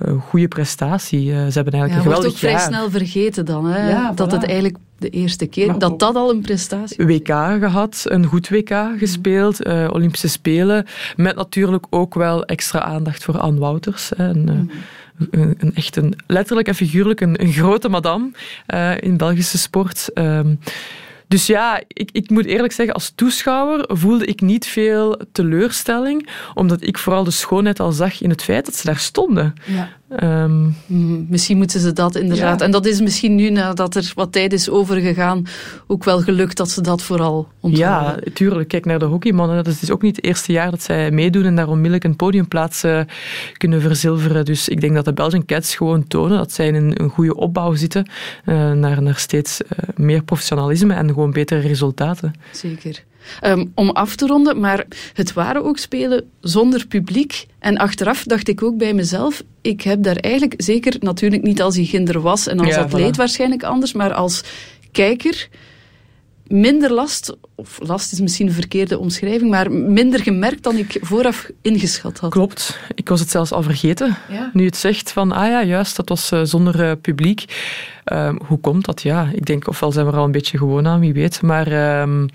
[0.06, 1.24] uh, goede prestatie.
[1.24, 2.60] Uh, ze hebben eigenlijk ja, een geweldig wordt ook vrij jaar.
[2.60, 3.90] snel vergeten dan, hè?
[3.90, 4.32] Ja, dat voilà.
[4.32, 7.28] het eigenlijk de eerste keer, Maar dat dat al een prestatie WK
[7.60, 10.86] gehad, een goed WK gespeeld, uh, Olympische Spelen,
[11.16, 14.10] met natuurlijk ook wel extra aandacht voor Anne Wouters.
[14.16, 14.70] Een, mm.
[15.30, 18.30] Een, echt een, letterlijk en figuurlijk een, grote madame
[18.74, 20.10] uh, in Belgische sport.
[20.14, 20.58] Um,
[21.30, 26.82] dus ja, ik, ik moet eerlijk zeggen, als toeschouwer voelde ik niet veel teleurstelling, omdat
[26.82, 29.54] ik vooral de schoonheid al zag in het feit dat ze daar stonden.
[29.64, 29.88] Ja.
[30.22, 32.58] Um, mm, misschien moeten ze dat inderdaad.
[32.58, 32.64] Ja.
[32.64, 35.46] En dat is misschien nu, nadat er wat tijd is overgegaan,
[35.86, 38.22] ook wel gelukt dat ze dat vooral onthouden.
[38.24, 38.68] Ja, tuurlijk.
[38.68, 39.64] Kijk naar de hockeymannen.
[39.64, 42.84] Dat is ook niet het eerste jaar dat zij meedoen en daar onmiddellijk een podiumplaats
[42.84, 43.00] uh,
[43.56, 44.44] kunnen verzilveren.
[44.44, 47.36] Dus ik denk dat de Belgian Cats gewoon tonen dat zij in een, een goede
[47.36, 48.10] opbouw zitten
[48.44, 52.32] uh, naar, naar steeds uh, meer professionalisme en gewoon betere resultaten.
[52.52, 53.04] Zeker.
[53.44, 57.46] Um, om af te ronden, maar het waren ook spelen zonder publiek.
[57.58, 61.90] En achteraf dacht ik ook bij mezelf, ik heb daar eigenlijk, zeker natuurlijk niet als
[61.90, 63.18] kinder was en als Ja, atleet voilà.
[63.18, 64.42] waarschijnlijk anders, maar als
[64.92, 65.48] kijker
[66.46, 71.50] minder last, of last is misschien een verkeerde omschrijving, maar minder gemerkt dan ik vooraf
[71.62, 72.30] ingeschat had.
[72.30, 72.78] Klopt.
[72.94, 74.16] Ik was het zelfs al vergeten.
[74.30, 74.50] Ja.
[74.52, 77.44] Nu het zegt van, ah ja, juist, dat was uh, zonder uh, publiek.
[78.12, 79.02] Um, hoe komt dat?
[79.02, 81.42] Ja, ik denk, ofwel zijn we er al een beetje gewoon aan, wie weet.
[81.42, 82.28] Maar um,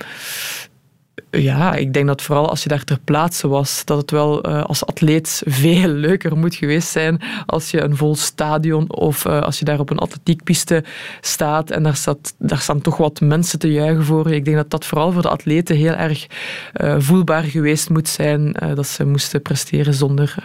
[1.32, 4.64] ja, ik denk dat vooral als je daar ter plaatse was, dat het wel uh,
[4.64, 9.60] als atleet veel leuker moet geweest zijn als je een vol stadion of uh, als
[9.60, 10.84] je daar op een atletiekpiste
[11.22, 14.36] staat en daar, staat, daar staan toch wat mensen te juichen voor je.
[14.36, 16.28] Ik denk dat dat vooral voor de atleten heel erg
[16.82, 20.36] uh, voelbaar geweest moet zijn, dat ze moesten presteren zonder,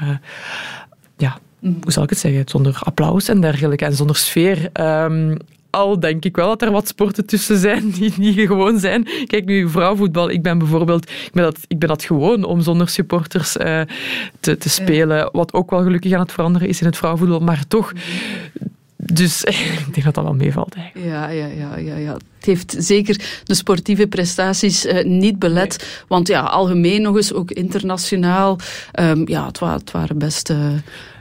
[1.16, 4.70] ja, hoe zal ik het zeggen, zonder applaus en dergelijke en zonder sfeer.
[4.80, 5.36] Um,
[5.70, 9.08] al denk ik wel dat er wat sporten tussen zijn die niet gewoon zijn.
[9.26, 10.30] Kijk nu, vrouwvoetbal.
[10.30, 13.80] Ik ben bijvoorbeeld ik ben dat, ik ben dat gewoon om zonder supporters uh,
[14.40, 15.28] te, te spelen.
[15.32, 17.40] Wat ook wel gelukkig aan het veranderen is in het vrouwvoetbal.
[17.40, 17.92] Maar toch,
[18.96, 19.44] dus
[19.86, 20.74] ik denk dat dat wel meevalt.
[20.74, 21.10] Eigenlijk.
[21.10, 22.12] Ja, ja, ja, ja, ja.
[22.12, 26.04] Het heeft zeker de sportieve prestaties uh, niet belet.
[26.08, 28.58] Want ja, algemeen nog eens, ook internationaal.
[29.00, 30.72] Um, ja, het, wa het, waren best uh,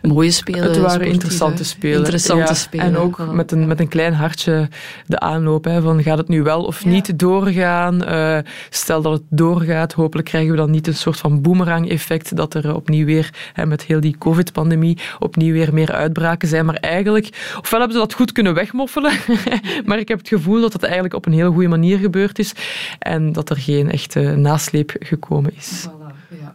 [0.01, 0.63] mooie spelen.
[0.63, 1.97] Het waren interessante spelen.
[1.97, 2.85] Interessante ja, spelen.
[2.85, 3.33] En ook voilà.
[3.33, 4.67] met, een, met een klein hartje
[5.05, 5.63] de aanloop.
[5.63, 6.89] Hè, van gaat het nu wel of ja.
[6.89, 8.09] niet doorgaan?
[8.09, 8.37] Uh,
[8.69, 12.35] stel dat het doorgaat, hopelijk krijgen we dan niet een soort van boomerang-effect.
[12.35, 16.65] Dat er opnieuw weer, hè, met heel die COVID-pandemie, opnieuw weer meer uitbraken zijn.
[16.65, 19.11] Maar eigenlijk, ofwel hebben ze dat goed kunnen wegmoffelen.
[19.85, 22.53] maar ik heb het gevoel dat het eigenlijk op een heel goede manier gebeurd is
[22.99, 25.87] en dat er geen echte nasleep gekomen is.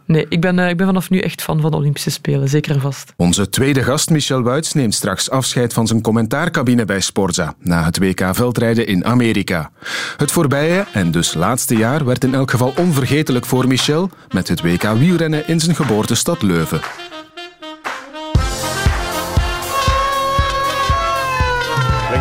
[0.05, 2.75] Nee, ik ben, uh, ik ben vanaf nu echt fan van de Olympische Spelen, zeker
[2.75, 3.13] en vast.
[3.17, 7.97] Onze tweede gast, Michel Wuits, neemt straks afscheid van zijn commentaarcabine bij Sporza na het
[7.97, 9.71] WK veldrijden in Amerika.
[10.17, 14.61] Het voorbije en dus laatste jaar werd in elk geval onvergetelijk voor Michel met het
[14.61, 16.81] WK wielrennen in zijn geboortestad Leuven.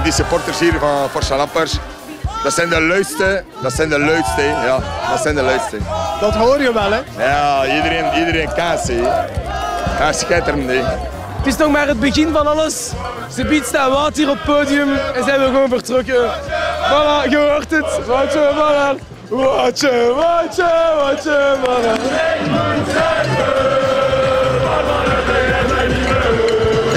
[0.05, 1.79] die supporters hier van Forza Lampers,
[2.45, 4.79] dat zijn de luidste, dat zijn de luidste, ja,
[5.11, 5.77] dat zijn de luidste.
[6.21, 7.01] Dat hoor je wel, hè?
[7.25, 9.01] Ja, iedereen, iedereen kaas, hè.
[9.99, 10.83] Ja, schitterend, hè.
[11.37, 12.91] Het is nog maar het begin van alles.
[13.35, 16.31] Ze biedt staan wat hier op het podium en zijn we gewoon vertrokken.
[16.91, 18.07] Voilà, je hoort het.
[18.07, 18.99] Watje, voilà.
[19.29, 21.93] Watje, watje, watje, voilà.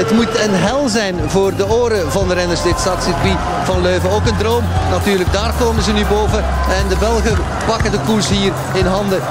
[0.08, 4.10] Het moet een hel zijn voor de oren van de renners, dit stadscircuit van Leuven.
[4.10, 6.43] Ook een droom natuurlijk, daar komen ze nu boven.
[6.80, 9.22] En de Belgen pakken de koers hier in handen.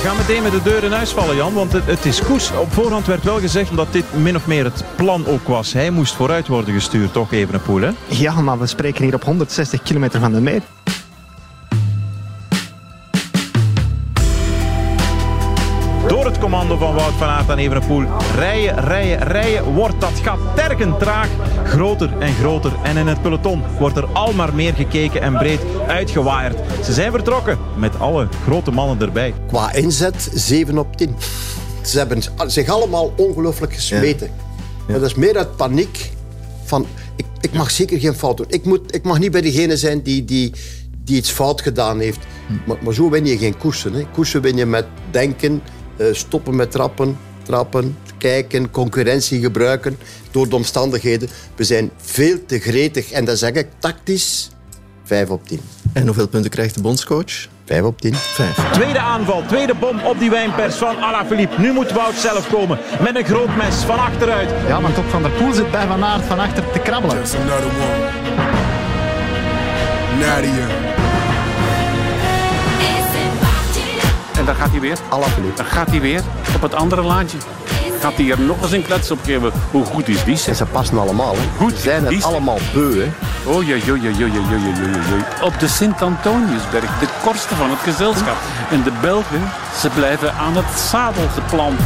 [0.00, 2.50] We gaan meteen met de deur in huis vallen, Jan, want het, het, is koers.
[2.52, 5.72] Op voorhand werd wel gezegd dat dit min of meer het plan ook was.
[5.72, 7.90] Hij moest vooruit worden gestuurd, toch, Evenepoel, hè?
[8.06, 10.62] Ja, maar we spreken hier op 160 kilometer van de meet.
[16.50, 18.04] Commando van Wout van Aert aan Evenepoel.
[18.34, 19.74] Rijden, rijden, rijden.
[19.74, 21.28] Wordt dat gat tergend traag.
[21.64, 22.72] Groter en groter.
[22.82, 26.58] En in het peloton wordt er al maar meer gekeken en breed uitgewaaierd.
[26.84, 29.34] Ze zijn vertrokken met alle grote mannen erbij.
[29.48, 31.14] Qua inzet 7 op 10.
[31.82, 34.26] Ze hebben zich allemaal ongelooflijk gesmeten.
[34.26, 34.94] Ja.
[34.94, 35.00] Ja.
[35.00, 36.10] Dat is meer uit paniek
[36.64, 36.86] van...
[37.16, 38.46] Ik, ik mag zeker geen fout doen.
[38.48, 40.52] Ik, moet, ik mag niet bij degene zijn die, die,
[41.04, 42.20] die iets fout gedaan heeft.
[42.46, 42.52] Hm.
[42.66, 43.92] Maar, maar, zo win je geen koersen.
[43.92, 44.04] Hè.
[44.12, 45.62] Koersen win je met denken,
[46.12, 49.98] stoppen met trappen, trappen, kijken, concurrentie gebruiken
[50.30, 51.28] door de omstandigheden.
[51.56, 54.50] We zijn veel te gretig en dat zeg ik tactisch
[55.04, 55.60] 5 op 10.
[55.92, 57.48] En hoeveel punten krijgt de bondscoach?
[57.66, 58.14] 5 op 10.
[58.14, 58.70] 5.
[58.72, 61.60] Tweede aanval, tweede bom op die wijnpers van Alaphilippe.
[61.60, 64.50] Nu moet Wout zelf komen met een groot mes van achteruit.
[64.66, 67.18] Ja, want ook Van der Poel zit bij Van Aert van achter te krabbelen.
[67.18, 68.08] Just another one.
[70.20, 70.89] Nadia.
[74.70, 74.98] Gaat hij weer.
[75.08, 75.56] Alaphilippe.
[75.56, 76.22] Dan gaat hij weer
[76.54, 77.38] op het andere laantje.
[78.00, 79.52] Gaat hij er nog eens een klets op geven?
[79.70, 80.38] Hoe goed is die?
[80.46, 81.34] En ze passen allemaal.
[81.34, 81.40] Hè.
[81.56, 81.72] Goed.
[81.72, 83.00] Ze zijn het allemaal beu.
[83.00, 83.10] Hè.
[83.50, 87.78] Oh ja, ja, ja, ja, ja, ja, ja, Op de Sint-Antoniusberg, de kortste van het
[87.78, 88.36] gezelschap.
[88.70, 91.80] En de Belgen, ze blijven aan het zadel geplant.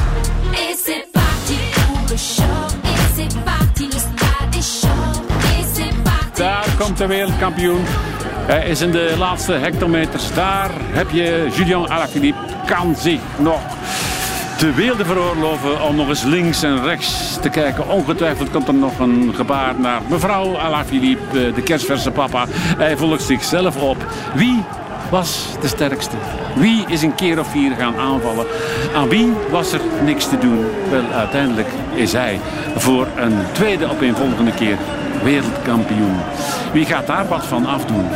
[6.35, 7.85] Daar komt de wereldkampioen.
[8.47, 10.35] Hij is in de laatste hectometers.
[10.35, 12.54] Daar heb je Julian Alaphilippe.
[12.67, 13.61] Kan zich nog
[14.59, 17.89] de weelde veroorloven om nog eens links en rechts te kijken.
[17.89, 22.47] Ongetwijfeld komt er nog een gebaar naar mevrouw Alaphilippe, de kerstverse papa.
[22.79, 24.07] Hij volgt zichzelf op.
[24.35, 24.63] Wie
[25.11, 26.17] was de sterkste?
[26.55, 28.47] Wie is een keer of vier gaan aanvallen?
[28.95, 30.67] Aan wie was er niks te doen?
[30.91, 32.41] Wel, uiteindelijk is hij
[32.77, 34.79] voor een tweede opeenvolgende keer
[35.23, 36.17] wereldkampioen.
[36.73, 38.07] Wie gaat daar wat van afdoen?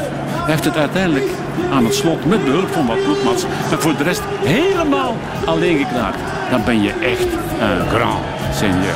[0.49, 1.31] Hij heeft het uiteindelijk
[1.71, 6.17] aan het slot met behulp van wat ploegmats, maar voor de rest helemaal alleen geklaard.
[6.51, 7.29] Dan ben je echt
[7.61, 8.95] een grand seigneur.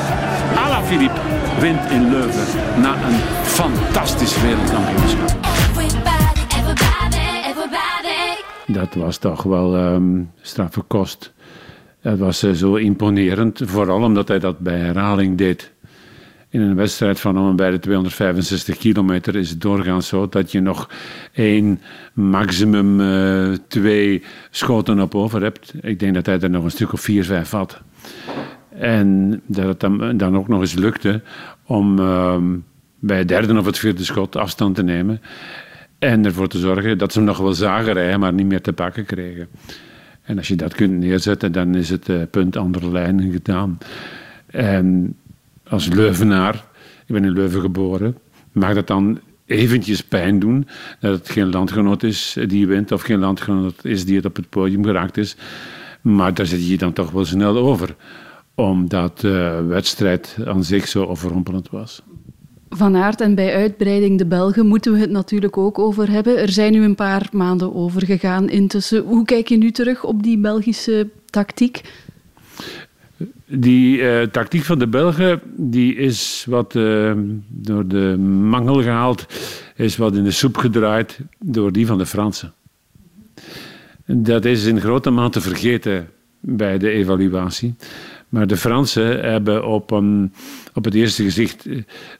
[0.65, 1.19] Alaphilippe
[1.59, 5.37] wint in Leuven na een fantastisch wereldkampioenschap.
[8.67, 11.33] Dat was toch wel um, straffe kost.
[12.01, 15.72] Dat was zo imponerend, vooral omdat hij dat bij herhaling deed.
[16.53, 20.59] In een wedstrijd van om bij de 265 kilometer is het doorgaans zo dat je
[20.59, 20.89] nog
[21.31, 21.81] één,
[22.13, 25.73] maximum uh, twee schoten op over hebt.
[25.81, 27.81] Ik denk dat hij er nog een stuk of vier, vijf had.
[28.69, 31.21] En dat het dan, dan ook nog eens lukte
[31.65, 32.37] om uh,
[32.99, 35.21] bij het derde of het vierde schot afstand te nemen.
[35.99, 38.73] En ervoor te zorgen dat ze hem nog wel zagen rijden, maar niet meer te
[38.73, 39.47] pakken kregen.
[40.23, 43.77] En als je dat kunt neerzetten, dan is het uh, punt andere lijnen gedaan.
[44.45, 45.15] En
[45.73, 46.65] als Leuvenaar,
[47.05, 48.17] ik ben in Leuven geboren,
[48.51, 50.67] mag dat dan eventjes pijn doen
[50.99, 54.49] dat het geen landgenoot is die wint of geen landgenoot is die het op het
[54.49, 55.35] podium geraakt is.
[56.01, 57.95] Maar daar zit je dan toch wel snel over,
[58.55, 62.01] omdat de wedstrijd aan zich zo overrompelend was.
[62.69, 66.37] Van Aert en bij uitbreiding de Belgen moeten we het natuurlijk ook over hebben.
[66.37, 69.03] Er zijn nu een paar maanden overgegaan intussen.
[69.03, 71.81] Hoe kijk je nu terug op die Belgische tactiek?
[73.55, 77.11] Die uh, tactiek van de Belgen die is wat uh,
[77.47, 79.25] door de mangel gehaald,
[79.75, 82.53] is wat in de soep gedraaid door die van de Fransen.
[84.05, 87.75] Dat is in grote mate vergeten bij de evaluatie.
[88.29, 90.33] Maar de Fransen hebben op, een,
[90.73, 91.65] op het eerste gezicht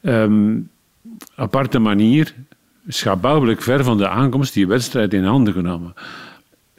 [0.01, 0.69] um,
[1.35, 2.33] aparte manier,
[2.87, 5.93] schabouwelijk ver van de aankomst, die wedstrijd in handen genomen.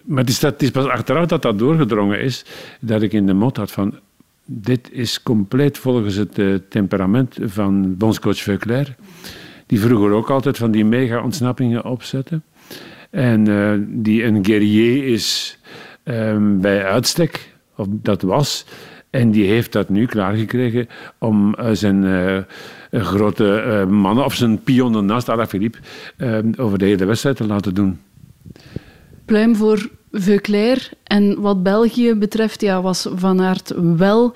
[0.03, 2.45] Maar het is, het is pas achteraf dat dat doorgedrongen is,
[2.81, 3.99] dat ik in de mot had van
[4.45, 8.95] dit is compleet volgens het uh, temperament van bondscoach Veuclair.
[9.67, 12.41] Die vroeger ook altijd van die mega-ontsnappingen opzette.
[13.11, 15.59] En uh, die een guerrier is
[16.05, 18.67] um, bij uitstek, of dat was.
[19.11, 22.47] En die heeft dat nu klaargekregen om uh, zijn
[22.91, 25.79] grote mannen, of zijn pionnen naast Alaphilippe,
[26.17, 28.01] ehm, over de hele wedstrijd te laten doen.
[29.25, 30.91] Pluim voor Veuclair.
[31.05, 34.35] En wat België betreft ja, was Van Aert wel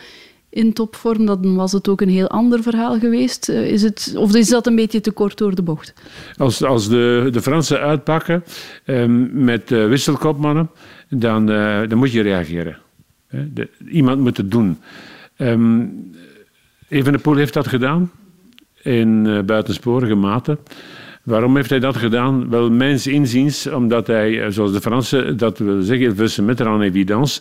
[0.51, 1.27] in topvorm.
[1.27, 3.49] Dan was het ook een heel ander verhaal geweest.
[3.49, 5.95] Eh, is het, of is dat een beetje te kort door de bocht?
[6.37, 8.45] Als, als de, de Fransen uitpakken
[8.85, 10.71] um, met uh, wisselkopmannen,
[11.09, 12.79] dan, uh, dan moet je reageren.
[13.91, 14.79] Iemand moet het doen.
[15.37, 16.17] Um,
[16.89, 18.11] Evenepoel heeft dat gedaan
[18.83, 20.59] in buitensporige mate.
[21.23, 22.51] Waarom heeft hij dat gedaan?
[22.51, 26.69] Wel, mijns inziens, omdat hij, eh, zoals de Fransen dat willen zeggen, veut se mettre
[26.69, 27.41] en évidence.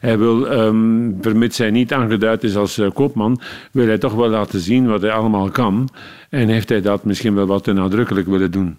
[0.00, 3.40] Hij wil, um, vermits hij niet aangeduid is als uh, koopman,
[3.72, 5.88] wil hij toch wel laten zien wat hij allemaal kan.
[6.30, 8.78] En heeft hij dat misschien wel wat te nadrukkelijk willen doen.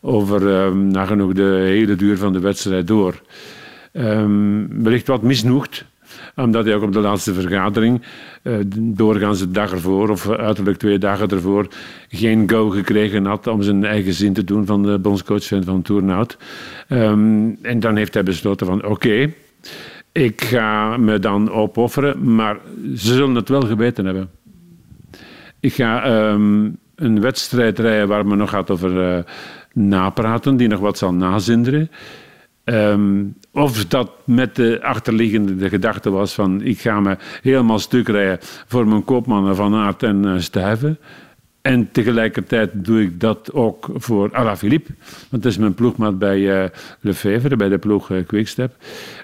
[0.00, 3.20] Over um, nagenoeg de hele duur van de wedstrijd door.
[3.92, 5.84] Um, wellicht wat misnoegd,
[6.42, 8.02] omdat hij ook op de laatste vergadering,
[8.42, 11.68] uh, doorgaans de dag ervoor of uiterlijk twee dagen ervoor,
[12.08, 16.36] geen go gekregen had om zijn eigen zin te doen van de bondscoach van Tournout.
[16.88, 19.32] Um, en dan heeft hij besloten van oké,
[20.12, 22.58] ik ga me dan opofferen, maar
[22.96, 24.30] ze zullen het wel geweten hebben.
[25.60, 29.22] Ik ga um, een wedstrijd rijden waar men nog gaat over uh,
[29.72, 31.90] napraten, die nog wat zal nazinderen.
[32.70, 38.08] Um, of dat met de achterliggende de gedachte was van ik ga me helemaal stuk
[38.08, 40.98] rijden voor mijn koopmannen van Aert en uh, Stuyven.
[41.62, 44.92] En tegelijkertijd doe ik dat ook voor Alaphilippe.
[45.28, 46.68] Want dat is mijn ploegmaat bij uh,
[47.00, 48.76] Lefevre, bij de ploeg uh, Quickstep.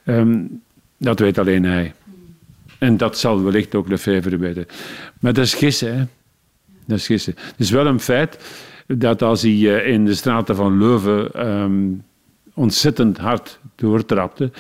[0.05, 0.63] Um,
[0.99, 1.95] dat weet alleen hij.
[2.79, 4.67] En dat zal wellicht ook Lefevre weten.
[5.21, 6.05] Maar dat is gissen, hè.
[6.87, 7.35] Dat is gissen.
[7.37, 8.39] Het is wel een feit
[8.87, 11.49] dat als hij in de straten van Leuven...
[11.49, 12.05] Um,
[12.57, 14.51] ontzettend hard doortrapte,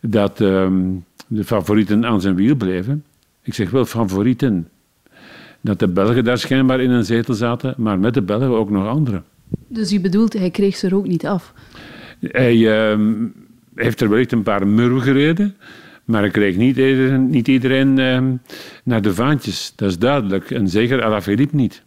[0.00, 3.04] dat um, de favorieten aan zijn wiel bleven.
[3.42, 4.68] Ik zeg wel favorieten.
[5.60, 8.86] Dat de Belgen daar schijnbaar in een zetel zaten, maar met de Belgen ook nog
[8.86, 9.24] anderen.
[9.68, 11.54] Dus u bedoelt, hij kreeg ze er ook niet af?
[12.20, 13.34] Hij um,
[13.74, 15.56] heeft er wellicht een paar murwen gereden,
[16.04, 18.40] maar hij kreeg niet iedereen, niet iedereen um,
[18.84, 19.72] naar de vaantjes.
[19.76, 20.50] Dat is duidelijk.
[20.50, 21.82] En zeker Alaphilippe niet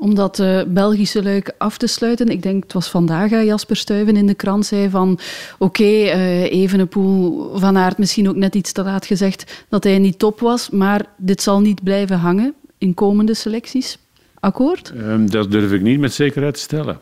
[0.00, 2.28] om dat uh, Belgische luik af te sluiten.
[2.28, 5.12] Ik denk, het was vandaag uh, Jasper Stuyven in de krant zei van
[5.58, 9.98] oké, okay, uh, Evenepoel van Aert misschien ook net iets te laat gezegd dat hij
[9.98, 13.98] niet top was, maar dit zal niet blijven hangen in komende selecties.
[14.40, 14.92] Akkoord?
[14.96, 16.98] Um, dat durf ik niet met zekerheid te stellen.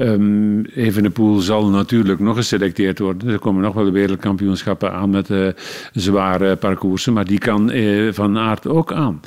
[0.00, 3.28] Um, Evenepoel zal natuurlijk nog geselecteerd worden.
[3.28, 5.48] Er komen nog wel wereldkampioenschappen aan met uh,
[5.92, 9.20] zware parcoursen, maar die kan uh, Van Aert ook aan.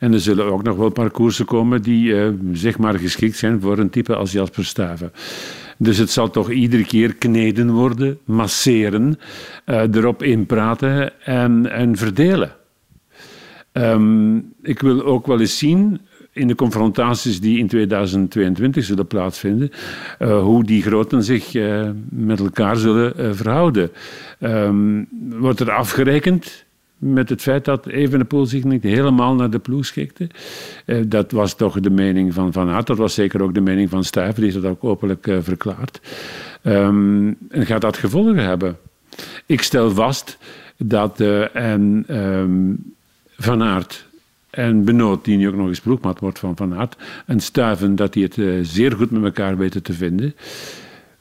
[0.00, 3.78] En er zullen ook nog wel parcoursen komen die uh, zeg maar geschikt zijn voor
[3.78, 5.12] een type als Jasper Stuyven.
[5.76, 9.18] Dus het zal toch iedere keer kneden worden, masseren,
[9.64, 12.52] erop inpraten en, en verdelen.
[13.72, 16.00] Um, ik wil ook wel eens zien
[16.38, 19.70] in de confrontaties die in 2022 zullen plaatsvinden,
[20.18, 23.90] uh, hoe die groten zich uh, met elkaar zullen uh, verhouden.
[24.40, 25.08] Um,
[25.38, 26.66] wordt er afgerekend
[26.98, 30.28] met het feit dat Evenepoel zich niet helemaal naar de ploeg schikte.
[30.84, 32.86] Eh, dat was toch de mening van Van Aert.
[32.86, 36.00] Dat was zeker ook de mening van Stuyven, die is dat ook openlijk verklaard.
[36.62, 38.76] Um, en gaat dat gevolgen hebben?
[39.46, 40.38] Ik stel vast
[40.76, 42.94] dat uh, en, um,
[43.36, 44.07] Van Aert
[44.58, 46.96] en Benoot, die nu ook nog eens ploegmaat wordt van Van Aert,
[47.26, 50.34] en Stuiven, dat die het uh, zeer goed met elkaar weten te vinden.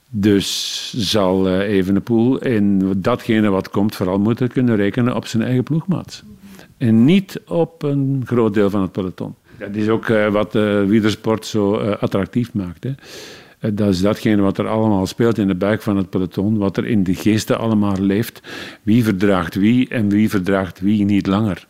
[0.09, 5.63] Dus zal uh, Evenepoel in datgene wat komt vooral moeten kunnen rekenen op zijn eigen
[5.63, 6.23] ploegmaat.
[6.77, 9.35] En niet op een groot deel van het peloton.
[9.57, 10.53] Dat is ook uh, wat
[10.87, 12.83] wielersport zo attractief maakt.
[12.83, 12.93] Hè.
[13.73, 16.85] Dat is datgene wat er allemaal speelt in de buik van het peloton, wat er
[16.85, 18.41] in de geesten allemaal leeft.
[18.83, 21.67] Wie verdraagt wie en wie verdraagt wie niet langer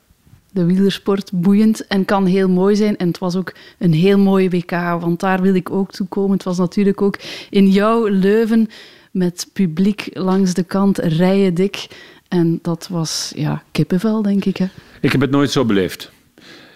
[0.57, 2.97] de wielersport boeiend en kan heel mooi zijn.
[2.97, 6.31] En het was ook een heel mooie WK, want daar wil ik ook toe komen.
[6.31, 7.17] Het was natuurlijk ook
[7.49, 8.67] in jouw Leuven
[9.11, 11.87] met publiek langs de kant, rijen dik.
[12.27, 14.57] En dat was ja, kippenvel, denk ik.
[14.57, 14.65] Hè?
[15.01, 16.11] Ik heb het nooit zo beleefd.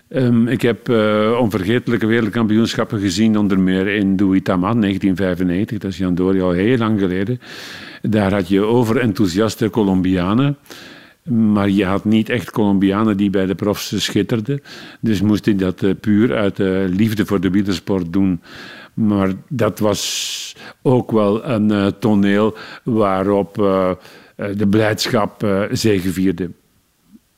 [0.09, 5.77] Um, ik heb uh, onvergetelijke wereldkampioenschappen gezien, onder meer in Duitama 1995.
[5.77, 7.39] Dat is Jan Dori al heel lang geleden.
[8.01, 10.57] Daar had je overenthousiaste Colombianen.
[11.23, 14.61] Maar je had niet echt Colombianen die bij de profs schitterden.
[14.99, 18.41] Dus moest hij dat uh, puur uit uh, liefde voor de wielersport doen.
[18.93, 23.53] Maar dat was ook wel een uh, toneel waarop
[24.35, 26.49] de blijdschap zegevierde.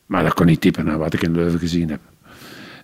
[0.06, 2.00] Maar dat kon niet typen aan wat ik in Leuven gezien heb.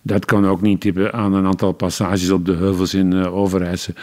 [0.01, 3.93] Dat kan ook niet typen aan een aantal passages op de heuvels in Overijse.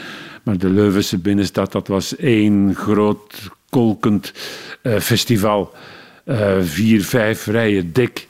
[0.42, 4.32] Maar de Leuvense binnenstad, dat was één groot kolkend
[4.82, 5.72] festival
[6.60, 8.28] vier, vijf rijen dik.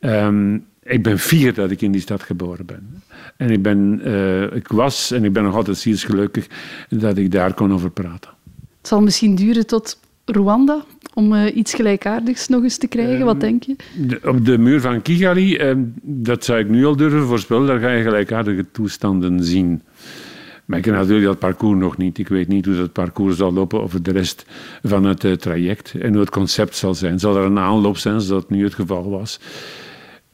[0.00, 3.02] Um, ik ben fier dat ik in die stad geboren ben.
[3.36, 6.46] En ik, ben, uh, ik was en ik ben nog altijd zeer gelukkig
[6.88, 8.30] dat ik daar kon over praten.
[8.78, 10.84] Het zal misschien duren tot Rwanda
[11.14, 13.18] om uh, iets gelijkaardigs nog eens te krijgen.
[13.18, 13.76] Um, Wat denk je?
[14.06, 17.80] De, op de muur van Kigali, um, dat zou ik nu al durven voorspellen, daar
[17.80, 19.82] ga je gelijkaardige toestanden zien.
[20.64, 22.18] Maar ik ken natuurlijk dat parcours nog niet.
[22.18, 24.46] Ik weet niet hoe dat parcours zal lopen over de rest
[24.82, 27.18] van het uh, traject en hoe het concept zal zijn.
[27.18, 29.40] Zal er een aanloop zijn, zoals dat nu het geval was?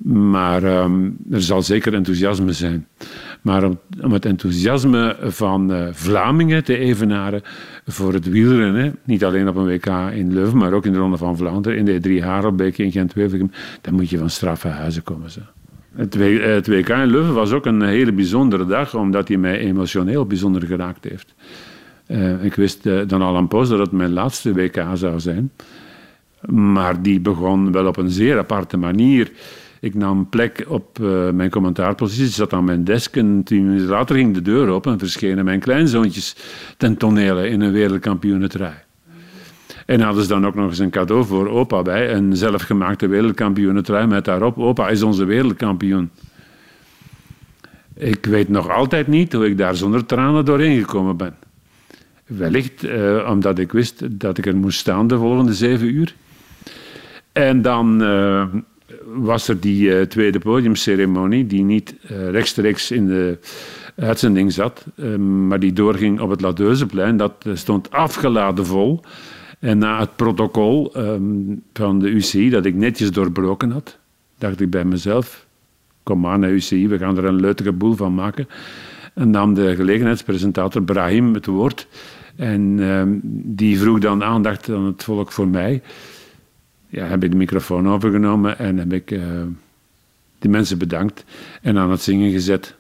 [0.05, 2.87] Maar um, er zal zeker enthousiasme zijn.
[3.41, 7.43] Maar om, het enthousiasme van uh, Vlamingen te evenaren
[7.87, 11.17] voor het wielrennen, niet alleen op een WK in Leuven, maar ook in de Ronde
[11.17, 13.51] van Vlaanderen, in de drie Harelbeek in Gent-Wevelgem,
[13.81, 15.31] dan moet je van straffe huizen komen.
[15.31, 15.41] Zo.
[16.01, 20.63] Het, WK in Leuven was ook een hele bijzondere dag, omdat hij mij emotioneel bijzonder
[20.63, 21.35] geraakt heeft.
[22.07, 25.53] Uh, ik wist uh, dan al een poos dat het mijn laatste WK zou zijn.
[26.47, 29.33] Maar die begon wel op een zeer aparte manier.
[29.81, 30.99] Ik nam plek op
[31.33, 34.99] mijn commentaarpositie, zat aan mijn desk en tien minuten later ging de deur open en
[34.99, 36.37] verschenen mijn kleinzoontjes
[36.77, 38.90] ten tonele in een wereldkampioenentrui.
[39.91, 42.15] En hadden ze dan ook nog eens een cadeau voor opa bij.
[42.15, 44.59] Een zelfgemaakte wereldkampioenentrui met daarop...
[44.59, 46.11] Opa is onze wereldkampioen.
[47.97, 51.35] Ik weet nog altijd niet hoe ik daar zonder tranen doorheen gekomen ben.
[52.27, 56.15] Wellicht eh, omdat ik wist dat ik er moest staan de volgende zeven uur.
[57.33, 58.45] En dan uh,
[59.15, 61.95] was er die uh, tweede podiumceremonie, die niet
[62.31, 63.39] rechtstreeks in de
[63.97, 64.87] uitzending zat,
[65.47, 67.17] maar die doorging op het Ladeuzeplein.
[67.17, 69.01] Dat stond afgeladen vol.
[69.61, 73.99] En na het protocol um, van de UCI, dat ik netjes doorbroken had,
[74.39, 75.47] dacht ik bij mezelf:
[76.03, 78.49] kom maar naar UCI, we gaan er een leutige boel van maken.
[79.15, 81.89] En nam de gelegenheidspresentator Brahim het woord.
[82.37, 85.83] En um, die vroeg dan aandacht aan het volk voor mij.
[86.89, 89.21] Ja, heb ik de microfoon overgenomen en heb ik uh,
[90.39, 91.25] de mensen bedankt
[91.63, 92.75] en aan het zingen gezet.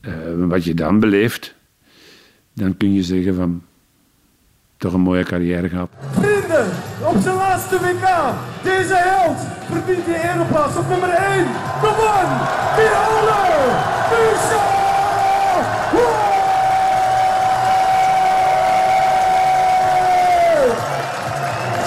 [0.00, 1.54] Uh, wat je dan beleeft,
[2.52, 3.62] dan kun je zeggen van
[4.80, 5.88] toch een mooie carrière gehad.
[6.10, 6.66] Vrienden,
[6.98, 8.06] op zijn laatste WK,
[8.62, 9.38] deze held
[9.70, 11.46] verdient de ereplaats op nummer 1.
[11.80, 12.28] Kom on,
[12.76, 13.40] Mihailo
[14.10, 14.78] Musa!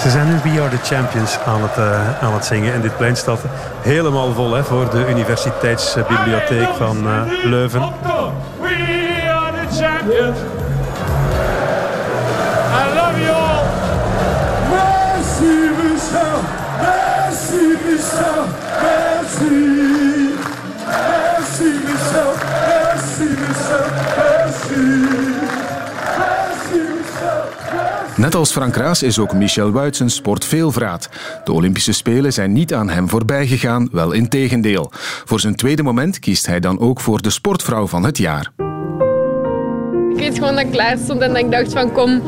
[0.00, 2.72] Ze zijn nu We Are The Champions aan het, uh, aan het zingen.
[2.72, 3.40] En dit plein staat
[3.80, 7.80] helemaal vol hè, voor de Universiteitsbibliotheek van uh, Leuven.
[8.60, 10.63] We are the champions.
[28.44, 31.08] Net als Frank Raas is ook Michel Wuits een sportveelvraat.
[31.44, 34.90] De Olympische Spelen zijn niet aan hem voorbij gegaan, wel in tegendeel.
[35.24, 38.52] Voor zijn tweede moment kiest hij dan ook voor de sportvrouw van het jaar.
[40.10, 42.22] Ik weet gewoon dat ik klaar stond en dat ik dacht van kom,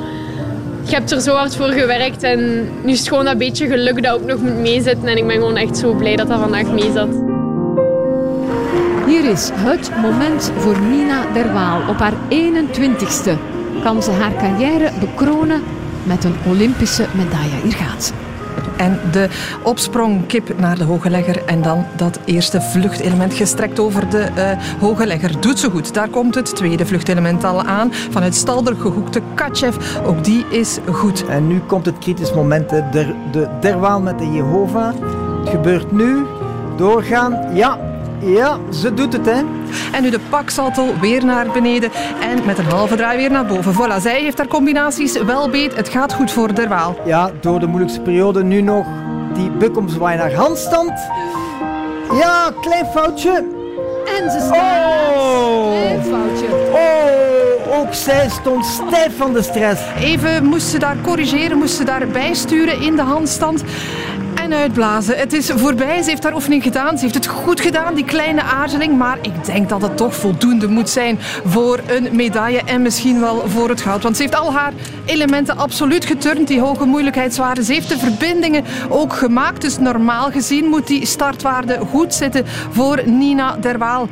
[0.85, 4.03] je hebt er zo hard voor gewerkt en nu is het gewoon dat beetje geluk
[4.03, 5.09] dat ook nog moet meezitten.
[5.09, 7.09] En ik ben gewoon echt zo blij dat dat vandaag meezat.
[9.07, 11.89] Hier is het moment voor Nina Derwaal.
[11.89, 13.33] Op haar 21ste
[13.83, 15.63] kan ze haar carrière bekronen
[16.07, 17.57] met een Olympische medaille.
[17.63, 18.13] Hier gaat ze.
[18.77, 19.29] En de
[19.63, 21.45] opsprong kip naar de hoge legger.
[21.45, 25.41] En dan dat eerste vluchtelement gestrekt over de uh, hoge legger.
[25.41, 25.95] Doet ze goed.
[25.95, 27.93] Daar komt het tweede vluchtelement al aan.
[27.93, 29.77] Vanuit Stalder gehoekte Katjev.
[30.05, 31.27] Ook die is goed.
[31.27, 32.69] En nu komt het kritisch moment.
[32.69, 34.95] De, de derwaal met de Jehovah.
[35.41, 36.25] Het gebeurt nu.
[36.77, 37.55] Doorgaan.
[37.55, 37.79] Ja,
[38.21, 39.43] ja, ze doet het, hè.
[39.93, 41.91] En nu de paksalto weer naar beneden
[42.21, 43.75] en met een halve draai weer naar boven.
[43.75, 45.77] Voilà, zij heeft haar combinaties wel beet.
[45.77, 46.97] Het gaat goed voor Derwaal.
[47.05, 48.87] Ja, door de moeilijkste periode nu nog
[49.35, 50.93] die bukomzwaai naar handstand.
[52.13, 53.45] Ja, klein foutje.
[54.19, 55.15] En ze staat.
[55.17, 55.71] Oh.
[55.71, 56.47] Klein foutje.
[56.73, 59.83] Oh, ook zij stond stijf van de stress.
[60.01, 63.63] Even moest ze daar corrigeren, moest ze daar bijsturen in de handstand
[64.53, 65.19] en uitblazen.
[65.19, 66.03] Het is voorbij.
[66.03, 66.97] Ze heeft haar oefening gedaan.
[66.97, 68.97] Ze heeft het goed gedaan, die kleine aarzeling.
[68.99, 73.49] Maar ik denk dat het toch voldoende moet zijn voor een medaille en misschien wel
[73.49, 74.03] voor het goud.
[74.03, 74.73] Want ze heeft al haar
[75.05, 77.65] elementen absoluut geturnd, die hoge moeilijkheidswaarden.
[77.65, 79.61] Ze heeft de verbindingen ook gemaakt.
[79.61, 84.09] Dus normaal gezien moet die startwaarde goed zitten voor Nina Derwaal.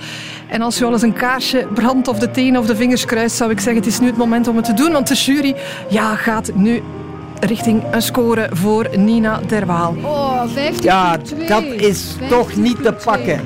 [0.49, 3.37] En als je al eens een kaarsje brandt of de tenen of de vingers kruist,
[3.37, 4.93] zou ik zeggen, het is nu het moment om het te doen.
[4.93, 5.55] Want de jury
[5.89, 6.83] ja, gaat nu
[7.41, 9.95] richting een score voor Nina Derwaal.
[10.03, 11.17] Oh, 15 Ja,
[11.49, 13.41] dat is toch niet te pakken.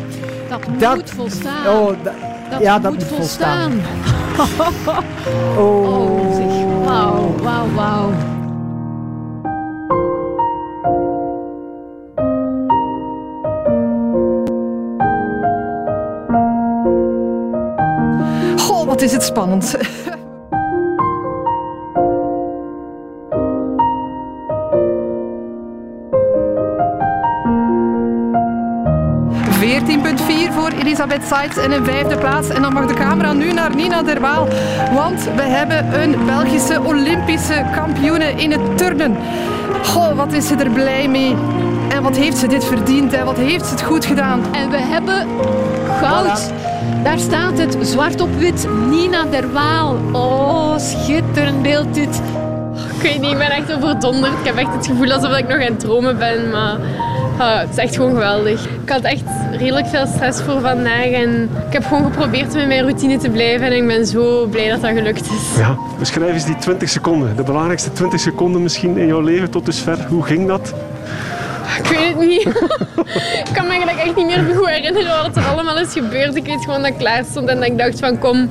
[0.48, 1.66] Dat, dat moet volstaan.
[1.66, 2.14] Oh, da,
[2.50, 3.72] dat ja, dat moet moet volstaan.
[4.34, 5.04] volstaan.
[5.58, 5.88] oh.
[5.88, 6.84] oh zeg.
[6.84, 8.10] Wauw, wauw, wauw.
[18.56, 19.76] Goh, wat is het spannend.
[30.98, 32.48] Elisabeth Seitz in een vijfde plaats.
[32.48, 34.48] En dan mag de camera nu naar Nina Derwaal.
[34.92, 39.16] Want we hebben een Belgische Olympische kampioene in het turnen.
[39.84, 41.36] Goh, wat is ze er blij mee.
[41.88, 44.54] En wat heeft ze dit verdiend en wat heeft ze het goed gedaan.
[44.54, 45.26] En we hebben
[46.00, 46.52] goud.
[47.02, 49.96] Daar staat het, zwart op wit, Nina Derwaal.
[50.12, 52.22] Oh, schitterend beeld dit.
[52.94, 54.32] Ik weet niet, ik ben echt overdonderd.
[54.32, 56.50] Ik heb echt het gevoel alsof ik nog aan het dromen ben.
[56.50, 56.76] Maar
[57.38, 58.64] ah, het is echt gewoon geweldig.
[58.64, 59.24] Ik had echt
[59.58, 61.10] redelijk veel stress voor vandaag.
[61.10, 63.66] En ik heb gewoon geprobeerd met mijn routine te blijven.
[63.66, 65.58] En ik ben zo blij dat dat gelukt is.
[65.58, 67.36] Ja, beschrijf eens die 20 seconden.
[67.36, 70.06] De belangrijkste 20 seconden misschien in jouw leven tot dusver.
[70.08, 70.74] Hoe ging dat?
[71.78, 72.46] Ik weet het niet.
[73.48, 76.36] ik kan me eigenlijk echt niet meer goed herinneren wat er allemaal is gebeurd.
[76.36, 78.50] Ik weet gewoon dat ik klaar stond en dat ik dacht van kom,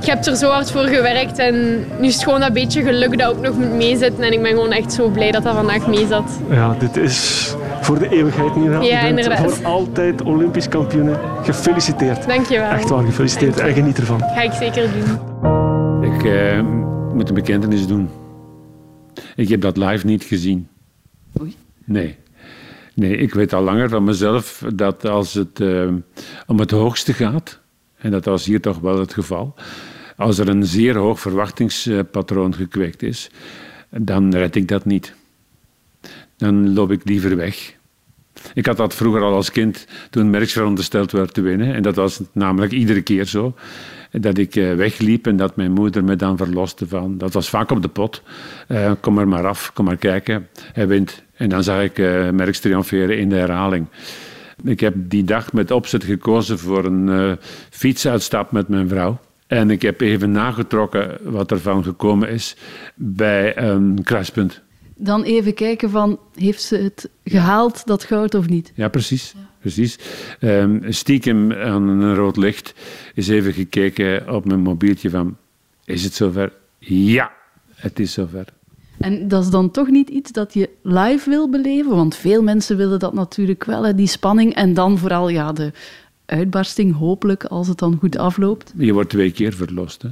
[0.00, 1.38] je hebt er zo hard voor gewerkt.
[1.38, 4.24] En nu is het gewoon dat beetje geluk dat ook nog moet meezitten.
[4.24, 6.30] En ik ben gewoon echt zo blij dat dat vandaag meezat.
[6.50, 8.80] Ja, dit is voor de eeuwigheid Nina.
[8.80, 9.52] Ja, Je bent inderdaad.
[9.54, 11.16] voor altijd Olympisch kampioen.
[11.42, 12.26] Gefeliciteerd.
[12.26, 12.70] Dankjewel.
[12.70, 13.58] Echt waar, gefeliciteerd.
[13.58, 14.20] En geniet ervan.
[14.20, 16.12] Ga ik zeker doen.
[16.14, 16.62] Ik eh,
[17.14, 18.08] moet een bekentenis doen.
[19.36, 20.68] Ik heb dat live niet gezien.
[21.40, 21.56] Oei.
[21.84, 22.16] Nee.
[22.94, 25.88] Nee, ik weet al langer van mezelf dat als het eh,
[26.46, 27.60] om het hoogste gaat,
[27.98, 29.54] en dat was hier toch wel het geval,
[30.16, 33.30] als er een zeer hoog verwachtingspatroon gekweekt is,
[33.90, 35.14] dan red ik dat niet.
[36.42, 37.74] Dan loop ik liever weg.
[38.54, 41.74] Ik had dat vroeger al als kind, toen Merckx verondersteld werd te winnen.
[41.74, 43.54] En dat was namelijk iedere keer zo.
[44.10, 47.18] Dat ik eh, wegliep en dat mijn moeder me dan verloste van...
[47.18, 48.22] Dat was vaak op de pot.
[48.68, 50.48] Eh, kom er maar af, kom maar kijken.
[50.72, 51.22] Hij wint.
[51.34, 53.86] En dan zag ik uh, Merckx triomferen in de herhaling.
[54.64, 57.38] Ik heb die dag met opzet gekozen voor een
[57.70, 59.20] fietsuitstap met mijn vrouw.
[59.46, 62.56] En ik heb even nagetrokken wat ervan gekomen is
[62.94, 64.62] bij een kruispunt.
[65.04, 68.72] Dan even kijken van, heeft ze het gehaald, dat goud of niet?
[68.74, 69.34] Ja, precies.
[69.60, 69.98] precies.
[70.40, 72.74] Ehm, stiekem aan een rood licht
[73.14, 75.36] is even gekeken op mijn mobieltje van...
[75.84, 76.52] Is het zover?
[76.78, 77.32] Ja,
[77.74, 78.44] het is zover.
[78.98, 81.96] En dat is dan toch niet iets dat je live wil beleven?
[81.96, 84.54] Want veel mensen willen dat natuurlijk wel, hè, die spanning.
[84.54, 85.72] En dan vooral ja, de
[86.26, 88.72] uitbarsting, hopelijk, als het dan goed afloopt.
[88.76, 90.02] Je wordt twee keer verlost.
[90.02, 90.08] Hè?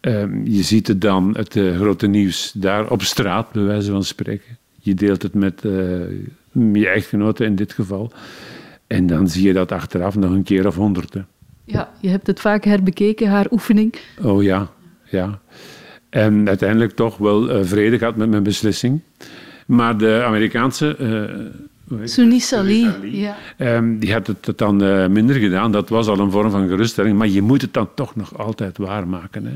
[0.00, 4.04] Ehm, je ziet het dan, het eh, grote nieuws, daar op straat, bij wijze van
[4.04, 4.58] spreken.
[4.78, 5.72] Je deelt het met eh,
[6.72, 8.12] je echtgenote in dit geval.
[8.86, 11.14] En dan zie je dat achteraf nog een keer of honderd.
[11.14, 11.20] hè.
[11.64, 13.94] Ja, je hebt het vaak herbekeken, haar oefening.
[14.22, 14.70] Oh ja,
[15.04, 15.40] ja.
[16.08, 19.00] En uiteindelijk toch wel eh, vrede gehad met mijn beslissing.
[19.66, 20.96] Maar de Amerikaanse...
[22.52, 22.90] Ali.
[23.02, 23.36] Ja.
[23.56, 25.72] Ehm, die had het dan eh, minder gedaan.
[25.72, 27.18] Dat was al een vorm van geruststelling.
[27.18, 29.44] Maar je moet het dan toch nog altijd waarmaken.
[29.46, 29.52] Hè.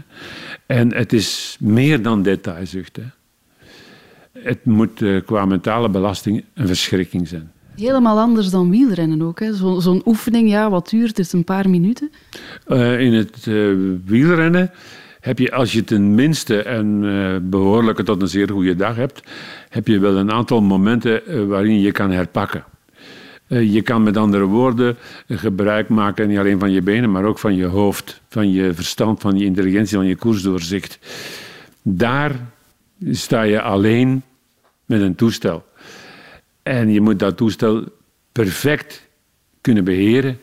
[0.66, 2.96] En het is meer dan detailzucht.
[2.96, 3.02] Hè.
[4.42, 7.50] Het moet eh, qua mentale belasting een verschrikking zijn.
[7.76, 9.40] Helemaal anders dan wielrennen ook.
[9.40, 9.54] hè.
[9.54, 11.32] Zo- Zo'n oefening, ja, wat duurt het?
[11.32, 12.10] Een paar minuten?
[12.66, 13.44] Eh, in het
[14.04, 14.70] wielrennen
[15.24, 19.22] heb je, als je tenminste een eh, behoorlijke tot een zeer goede dag hebt,
[19.68, 22.64] heb je wel een aantal momenten eh, waarin je kan herpakken.
[23.46, 24.96] Eh, je kan met andere woorden
[25.28, 29.20] gebruik maken niet alleen van je benen, maar ook van je hoofd, van je verstand,
[29.20, 30.98] van je intelligentie, van je koersdoorzicht.
[31.82, 32.32] Daar
[33.10, 34.22] sta je alleen
[34.84, 35.64] met een toestel.
[36.62, 37.84] En je moet dat toestel
[38.32, 39.08] perfect
[39.60, 40.38] kunnen beheren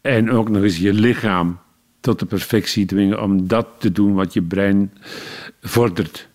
[0.00, 1.58] en ook nog eens je lichaam
[2.00, 4.92] tot de perfectie dwingen om dat te doen wat je brein
[5.60, 6.28] vordert.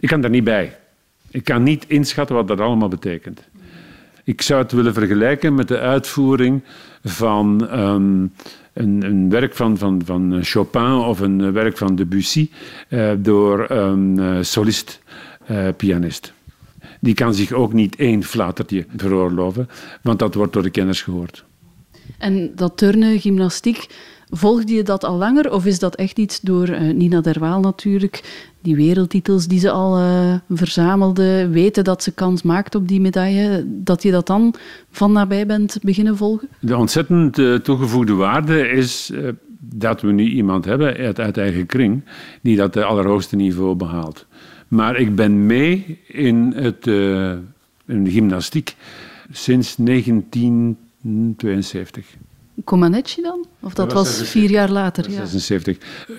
[0.00, 0.78] Ik kan daar niet bij.
[1.30, 3.48] Ik kan niet inschatten wat dat allemaal betekent.
[4.24, 6.62] Ik zou het willen vergelijken met de uitvoering
[7.04, 8.26] van ehm,
[8.72, 12.50] een, een werk van, van, van Chopin of een werk van Debussy
[12.88, 16.32] eh, door een eh, solist-pianist.
[17.00, 19.68] Die kan zich ook niet één flatertje veroorloven,
[20.02, 21.44] want dat wordt door de kenners gehoord.
[22.18, 23.86] En dat turnen, gymnastiek,
[24.30, 25.52] volgde je dat al langer?
[25.52, 29.96] Of is dat echt iets door eh, Nina Derwaal natuurlijk, die wereldtitels die ze al
[29.96, 34.54] eh, verzamelde, weten dat ze kans maakt op die medaille, dat je dat dan
[34.90, 36.48] van nabij bent beginnen volgen?
[36.60, 39.12] De ontzettend eh, toegevoegde waarde is
[39.60, 42.04] dat we nu iemand hebben uit, eigen kring
[42.42, 44.26] die dat allerhoogste niveau behaalt.
[44.68, 46.86] Maar ik ben mee in, het,
[47.86, 48.76] in de gymnastiek
[49.30, 52.06] sinds 1972.
[52.64, 53.46] Comaneci dan?
[53.60, 54.40] Of dat, Dat was was 76.
[54.40, 55.10] vier jaar later?
[55.10, 55.26] Ja.
[55.26, 55.76] 76.
[56.10, 56.16] Uh,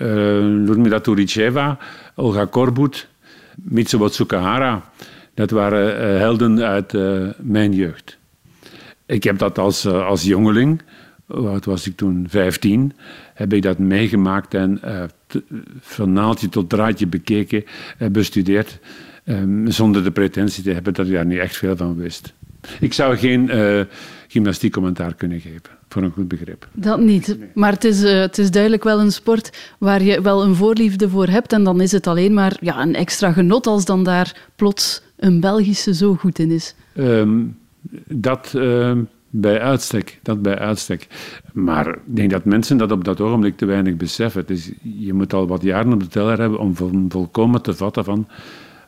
[0.68, 1.78] Ludmila Turicheva,
[2.14, 3.08] Olga Korbut,
[3.56, 4.82] Mitsubo Tsukahara.
[5.34, 8.18] Dat waren eh, helden uit eh, mijn jeugd.
[9.06, 10.82] Ik heb dat als, eh, als jongeling,
[11.28, 12.26] oud was ik toen?
[12.28, 12.92] 15,
[13.34, 15.02] heb ik dat meegemaakt en eh,
[15.80, 17.64] van naaldje tot draadje bekeken,
[17.98, 18.78] eh, bestudeerd.
[19.24, 22.32] ehm, zonder de pretentie te hebben dat ik daar niet echt veel van wist.
[22.80, 23.80] Ik zou geen eh
[24.32, 26.68] gymnastiek commentaar kunnen geven, voor een goed begrip.
[26.72, 27.36] Dat niet.
[27.54, 31.08] Maar het is, eh, het is duidelijk wel een sport waar je wel een voorliefde
[31.08, 31.52] voor hebt.
[31.52, 35.40] En dan is het alleen maar ja, een extra genot als dan daar plots een
[35.40, 36.74] Belgische zo goed in is.
[36.94, 37.40] Ehm,
[38.08, 41.06] dat ehm, bij uitstek, dat bij uitstek.
[41.52, 44.40] Maar ik denk dat mensen dat op dat ogenblik te weinig beseffen.
[44.40, 47.74] Het is, je moet al wat jaren op de teller hebben om vol- volkomen te
[47.74, 48.26] vatten van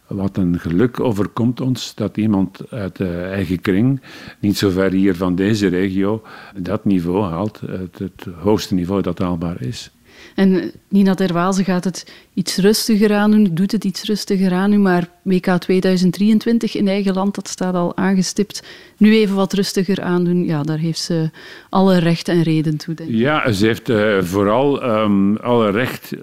[0.06, 4.02] wat een geluk overkomt ons dat iemand uit de eigen kring,
[4.40, 6.22] niet zo ver hier van deze regio,
[6.56, 9.93] dat niveau haalt, het, het hoogste niveau dat haalbaar is.
[10.34, 14.70] En Nina Derwaal, ze gaat het iets rustiger aan doen, doet het iets rustiger aan
[14.70, 18.66] doen, maar WK 2023 in eigen land, dat staat al aangestipt.
[18.96, 21.30] Nu even wat rustiger aan doen, ja, daar heeft ze
[21.68, 23.16] alle recht en reden toe, denk ik.
[23.16, 26.20] Ja, ze heeft eh, vooral ehm, alle recht eh,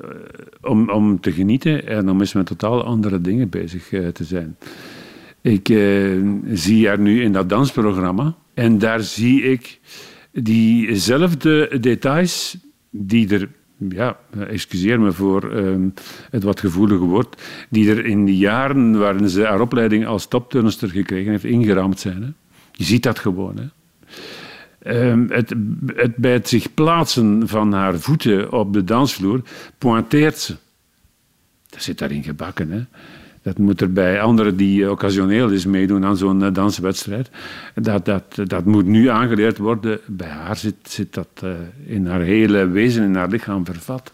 [0.62, 4.58] om, om te genieten en om eens met totaal andere dingen bezig eh, te zijn.
[5.42, 5.68] Ik
[6.54, 9.80] zie haar nu in dat dansprogramma en daar zie ik
[10.32, 12.58] diezelfde details
[12.90, 13.50] die er,
[13.90, 14.18] ja,
[14.48, 15.90] excuseer me voor ehm,
[16.30, 20.90] het wat gevoelige woord, die er in die jaren waarin ze haar opleiding als topturnster
[20.90, 22.22] gekregen heeft, ingeramd zijn.
[22.24, 22.30] Hè.
[22.72, 23.58] Je ziet dat gewoon.
[23.58, 23.68] Hè.
[24.82, 25.54] Ehm, het,
[25.96, 29.42] het, bij het zich plaatsen van haar voeten op de dansvloer
[29.78, 30.56] pointeert ze.
[31.70, 32.72] Dat zit daarin gebakken.
[32.72, 32.82] Hè?
[33.42, 37.30] Dat moet er bij anderen die occasioneel eens meedoen aan zo'n eh, danswedstrijd.
[37.76, 40.00] Dat, dat, dat moet nu aangeleerd worden.
[40.08, 41.50] Bij haar zit, zit dat eh,
[41.86, 44.12] in haar hele wezen, in haar lichaam vervat.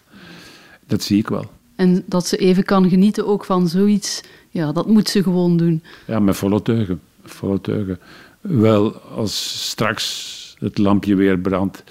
[0.87, 1.51] Dat zie ik wel.
[1.75, 5.83] En dat ze even kan genieten ook van zoiets, ja, dat moet ze gewoon doen.
[6.05, 7.01] Ja, met volle teugen.
[7.23, 7.99] Volle teugen.
[8.41, 11.83] Wel, als straks het lampje weer brandt,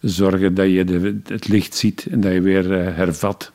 [0.00, 3.52] zorgen dat je de, het licht ziet en dat je weer eh, hervat.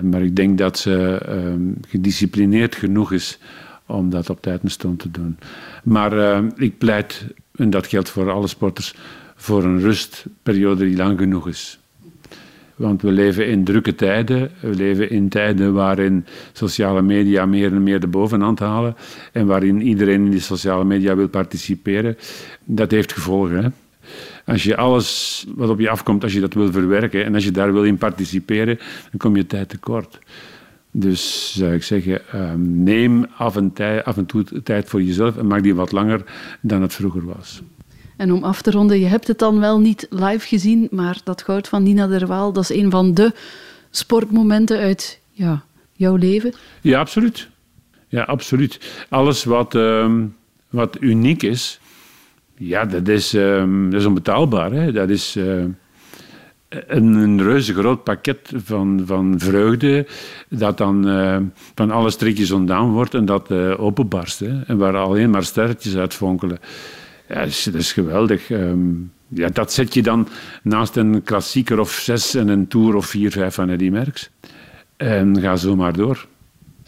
[0.00, 3.38] Maar ik denk dat ze ehm, gedisciplineerd genoeg is
[3.86, 5.38] om dat op tijd en stond te doen.
[5.84, 7.26] Maar eh, ik pleit,
[7.56, 8.94] en dat geldt voor alle sporters,
[9.36, 11.78] voor een rustperiode die lang genoeg is.
[12.76, 14.50] Want we leven in drukke tijden.
[14.60, 18.96] We leven in tijden waarin sociale media meer en meer de bovenhand halen.
[19.32, 22.16] En waarin iedereen in die sociale media wil participeren.
[22.64, 23.64] Dat heeft gevolgen.
[23.64, 23.68] Hè?
[24.46, 27.50] Als je alles wat op je afkomt, als je dat wil verwerken en als je
[27.50, 28.76] daar wil in participeren,
[29.10, 30.18] dan kom je tijd tekort.
[30.90, 35.36] Dus zou ik zeggen, ehm, neem af en, tij, af en toe tijd voor jezelf
[35.36, 36.24] en maak die wat langer
[36.60, 37.62] dan het vroeger was.
[38.16, 41.42] En om af te ronden, je hebt het dan wel niet live gezien, maar dat
[41.42, 43.32] goud van Nina Derwaal, dat is een van de
[43.90, 46.54] sportmomenten uit ja, jouw leven.
[46.80, 47.48] Ja, absoluut.
[48.08, 48.80] Ja, absoluut.
[49.08, 50.26] Alles wat, ehm,
[50.70, 51.80] wat uniek is,
[52.56, 54.72] ja, dat is, ehm, dat is onbetaalbaar.
[54.72, 54.92] Hè?
[54.92, 55.64] Dat is, eh,
[56.86, 60.06] een, een reuze groot pakket van, van vreugde
[60.48, 61.36] dat dan uh,
[61.74, 64.38] van alle strikjes ontdaan wordt en dat uh, openbarst.
[64.38, 66.58] Hè, en waar alleen maar sterretjes uit fonkelen.
[67.28, 68.50] Ja, dat is, geweldig.
[68.50, 70.28] Um, ja, dat zet je dan
[70.62, 74.30] naast een klassieker of zes en een tour of vier, vijf van Eddy Merckx.
[74.96, 76.26] En ga zo maar door.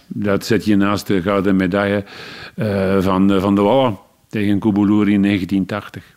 [0.06, 2.04] Dat zet je naast de gouden medaille
[3.00, 3.98] van, van de Walla
[4.28, 6.14] tegen Kubuluri in 1980.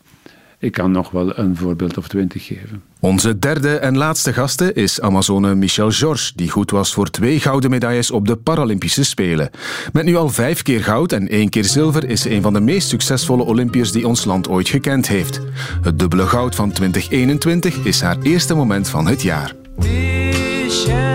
[0.62, 2.82] Ik kan nog wel een voorbeeld of twintig geven.
[2.99, 7.70] Onze derde en laatste gaste is Amazone Michel Georges, die goed was voor twee gouden
[7.70, 9.49] medailles op de Paralympische Spelen.
[9.93, 12.60] Met nu al vijf keer goud en één keer zilver is ze een van de
[12.60, 15.39] meest succesvolle Olympiërs die ons land ooit gekend heeft.
[15.82, 19.53] Het dubbele goud van 2021 is haar eerste moment van het jaar.
[19.78, 21.09] Michel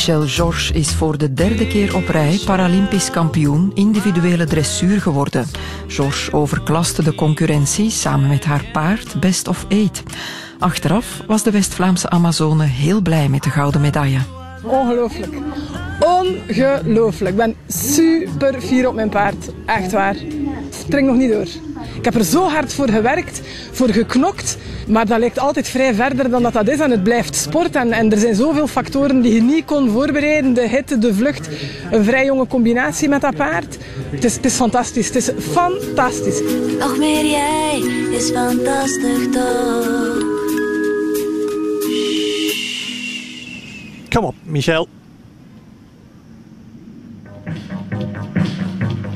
[0.00, 5.46] Georges is voor de derde keer op rij Paralympisch kampioen individuele dressuur geworden.
[5.86, 10.02] Georges overklaste de concurrentie samen met haar paard Best of Eight.
[10.58, 14.39] Achteraf was de West-Vlaamse Amazone heel blij met de gouden medaille.
[14.64, 15.34] Ongelooflijk.
[16.00, 17.30] Ongelooflijk.
[17.30, 19.48] Ik ben super fier op mijn paard.
[19.66, 20.16] Echt waar.
[20.84, 21.46] Spring nog niet door.
[21.96, 23.40] Ik heb er zo hard voor gewerkt,
[23.70, 24.56] voor geknokt.
[24.86, 26.78] Maar dat lijkt altijd vrij verder dan dat dat is.
[26.78, 27.76] En het blijft sport.
[27.76, 30.54] En, en er zijn zoveel factoren die je niet kon voorbereiden.
[30.54, 31.48] De hitte, de vlucht.
[31.90, 33.76] Een vrij jonge combinatie met dat paard.
[34.10, 35.06] Het is, het is fantastisch.
[35.06, 36.40] Het is fantastisch.
[36.78, 37.78] Nog meer jij
[38.10, 40.49] is fantastisch toch.
[44.14, 44.88] Kom op, Michel.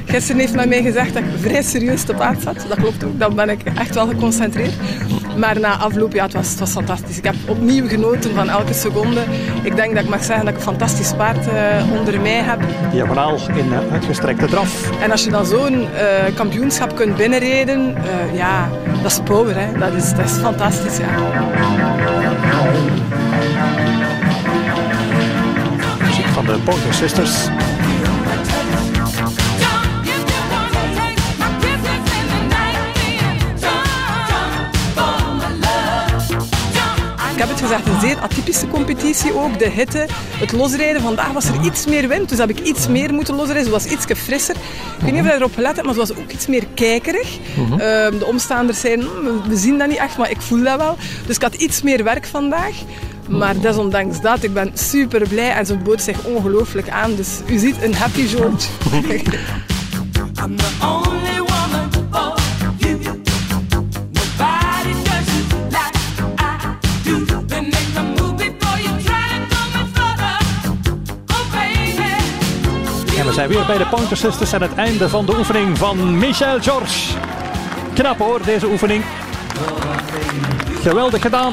[0.05, 2.67] Gisteren heeft men mij gezegd dat ik vrij serieus te paard zat.
[2.69, 4.73] Dat klopt ook, dan ben ik echt wel geconcentreerd.
[5.39, 7.19] Maar na afloop, ja, het was, het was fantastisch.
[7.19, 9.25] Ik heb opnieuw genoten van elke seconde.
[9.63, 12.61] Ik denk dat ik mag zeggen dat ik een fantastisch paard uh, onder mij heb.
[12.91, 15.01] Diagonaal in uh, uitgestrekte draf.
[15.01, 15.89] En als je dan zo'n uh,
[16.35, 17.95] kampioenschap kunt binnenrijden,
[18.33, 18.69] ja,
[19.03, 19.59] dat is power.
[19.59, 19.79] Hè.
[19.79, 21.09] Dat, is, dat is fantastisch, ja.
[26.35, 27.74] Van de Pointer Sisters.
[37.49, 39.59] Heb het gezegd, een zeer atypische competitie ook.
[39.59, 40.07] De hitte,
[40.39, 41.03] het losrijden.
[41.03, 43.73] Vandaag was er iets meer wind, dus heb ik iets meer moeten losrijden.
[43.73, 44.55] Het was iets frisser.
[44.55, 47.39] Ik weet niet of je erop gelet hebt, maar het was ook iets meer kijkerig.
[47.59, 47.71] Uh -huh.
[47.71, 47.79] uh,
[48.19, 49.09] de omstaanders zeiden,
[49.49, 50.97] we zien dat niet echt, maar ik voel dat wel.
[51.27, 52.75] Dus ik had iets meer werk vandaag.
[53.29, 57.15] Maar desondanks dat, ik ben super blij en ze bood zich ongelooflijk aan.
[57.15, 58.69] Dus u ziet een happy George.
[73.35, 77.15] zijn weer bij de Pointer Sisters aan het einde van de oefening van Michel Georges.
[77.95, 79.05] Knap hoor, deze oefening.
[80.83, 81.53] Geweldig gedaan.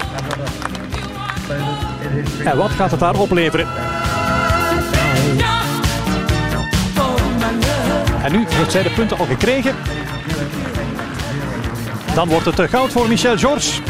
[2.43, 3.67] En wat gaat het daar opleveren?
[8.23, 9.75] En nu heeft zij de punten al gekregen.
[12.13, 13.81] Dan wordt het goud voor Michel Georges.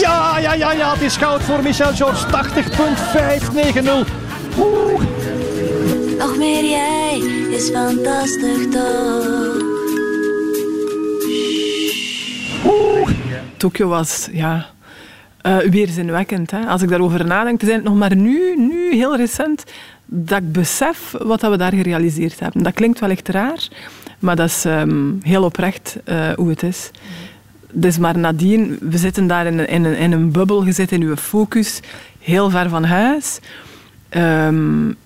[0.00, 2.24] Ja, ja, ja, ja, het is goud voor Michel Georges.
[2.24, 5.10] 80.590.
[6.22, 7.18] Nog meer jij
[7.50, 9.60] is fantastisch toch.
[13.56, 14.66] Tokio was, ja,
[15.46, 16.50] uh, weerzinwekkend.
[16.50, 16.66] Hè?
[16.66, 19.64] Als ik daarover nadenk, het nog maar nu, nu, heel recent,
[20.06, 22.62] dat ik besef wat we daar gerealiseerd hebben.
[22.62, 23.68] Dat klinkt wellicht raar,
[24.18, 26.90] maar dat is um, heel oprecht uh, hoe het is.
[27.72, 31.80] Dus maar nadien, we zitten daar in, in, een bubbel, je zit in je focus,
[32.18, 33.38] heel ver van huis.
[34.16, 34.96] Um,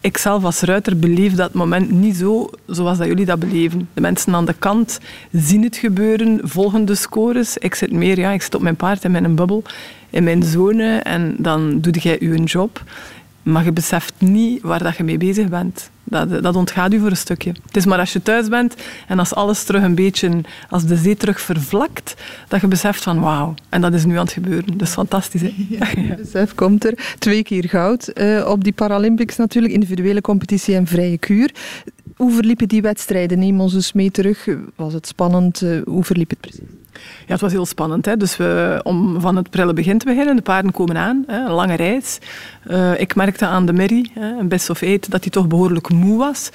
[0.00, 3.88] ik zelf als ruiter beleef dat moment niet zo zoals dat jullie dat beleven.
[3.94, 4.98] De mensen aan de kant
[5.32, 7.58] zien het gebeuren, volgen de scores.
[7.58, 9.62] Ik zit meer, ja, ik zit op mijn paard in mijn bubbel,
[10.10, 12.82] in mijn zone en dan doe jij je job.
[13.48, 15.90] Maar je beseft niet waar dat je mee bezig bent.
[16.04, 17.52] Dat, dat ontgaat u voor een stukje.
[17.66, 18.74] Het is maar als je thuis bent
[19.06, 20.40] en als alles terug een beetje,
[20.70, 22.14] als de zee terug vervlakt,
[22.48, 23.54] dat je beseft van wauw.
[23.68, 24.78] En dat is nu aan het gebeuren.
[24.78, 25.40] Dus fantastisch.
[25.40, 25.52] Hè?
[26.16, 27.14] Besef komt er.
[27.18, 29.74] Twee keer goud uh, op die Paralympics natuurlijk.
[29.74, 31.50] Individuele competitie en vrije kuur.
[32.16, 33.38] Hoe verliepen die wedstrijden?
[33.38, 34.48] Neem ons eens mee terug.
[34.74, 35.62] Was het spannend?
[35.62, 36.68] Uh, hoe verliep het precies?
[37.26, 38.04] Ja, het was heel spannend.
[38.06, 38.16] Hè?
[38.16, 41.38] Dus we, om van het prille begin te beginnen, de paarden komen aan, hè?
[41.38, 42.18] een lange reis.
[42.70, 46.18] Uh, ik merkte aan de Merrie, een best of eight, dat hij toch behoorlijk moe
[46.18, 46.50] was.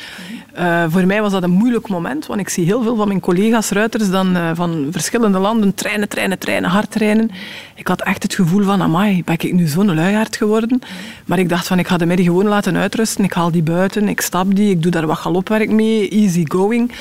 [0.60, 3.20] Uh, voor mij was dat een moeilijk moment, want ik zie heel veel van mijn
[3.20, 7.32] collega's ruiters dan uh, van verschillende landen trainen, trainen, trainen, hard trainen.
[7.76, 10.82] Ik had echt het gevoel van, amai, ben ik nu zo'n luiaard geworden?
[11.26, 13.24] Maar ik dacht van, ik ga de Merrie gewoon laten uitrusten.
[13.24, 16.92] Ik haal die buiten, ik stap die, ik doe daar wat galopwerk mee, easy going.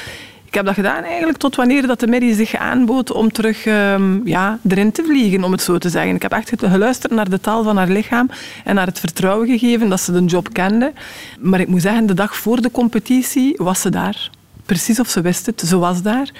[0.53, 4.20] Ik heb dat gedaan eigenlijk tot wanneer dat de Mary zich aanbood om terug um,
[4.24, 6.14] ja, erin te vliegen, om het zo te zeggen.
[6.14, 8.30] Ik heb echt geluisterd naar de taal van haar lichaam
[8.64, 10.92] en naar het vertrouwen gegeven dat ze de job kende.
[11.40, 14.30] Maar ik moet zeggen, de dag voor de competitie was ze daar
[14.66, 16.30] precies of ze wist het, ze was daar.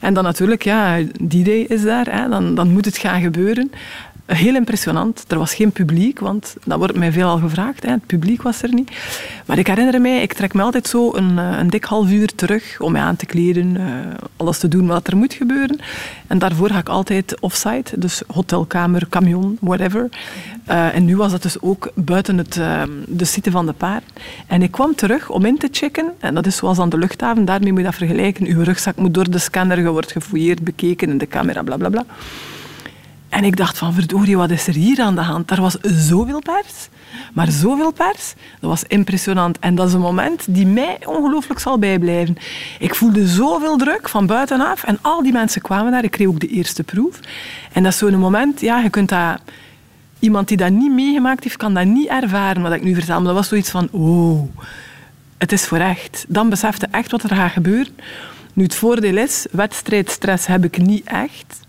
[0.00, 3.70] En dan natuurlijk, ja, die day is daar, hè, dan, dan moet het gaan gebeuren.
[4.28, 5.24] Heel impressionant.
[5.28, 7.82] Er was geen publiek, want dat wordt mij veelal gevraagd.
[7.82, 7.90] Hè.
[7.90, 8.90] Het publiek was er niet.
[9.46, 12.34] Maar ik herinner mij, ik trek me altijd zo een, eh, een dik half uur
[12.34, 13.84] terug om mij aan te kleden, uh,
[14.36, 15.78] alles te doen wat er moet gebeuren.
[16.26, 20.08] En daarvoor ga ik altijd offsite, dus hotelkamer, camion, whatever.
[20.68, 22.60] Uh, en nu was dat dus ook buiten het,
[23.06, 24.04] de site van de paard.
[24.46, 27.44] En ik kwam terug om in te checken, en dat is zoals aan de luchthaven,
[27.44, 28.46] daarmee moet je dat vergelijken.
[28.46, 31.88] Uw rugzak moet door de scanner, je wordt gefouilleerd, bekeken in de camera, bla bla
[31.88, 32.04] bla.
[33.28, 35.50] En ik dacht van, verdorie, wat is er hier aan de hand?
[35.50, 36.88] Er was zoveel pers,
[37.32, 38.34] maar zoveel pers.
[38.60, 39.58] Dat was impressionant.
[39.58, 42.36] En dat is een moment die mij ongelooflijk zal bijblijven.
[42.78, 46.04] Ik voelde zoveel druk van buitenaf en al die mensen kwamen daar.
[46.04, 47.20] Ik kreeg ook de eerste proef.
[47.72, 49.40] En dat is zo'n moment, ja, je kunt dat...
[50.20, 53.02] Iemand die dat niet meegemaakt heeft, kan dat niet ervaren, wat ik nu.
[53.06, 54.48] Maar dat was zoiets van, oh,
[55.36, 56.24] het is voor echt.
[56.28, 57.92] Dan besefte echt wat er gaat gebeuren.
[58.52, 61.60] Nu, het voordeel is, wedstrijdstress heb ik niet echt.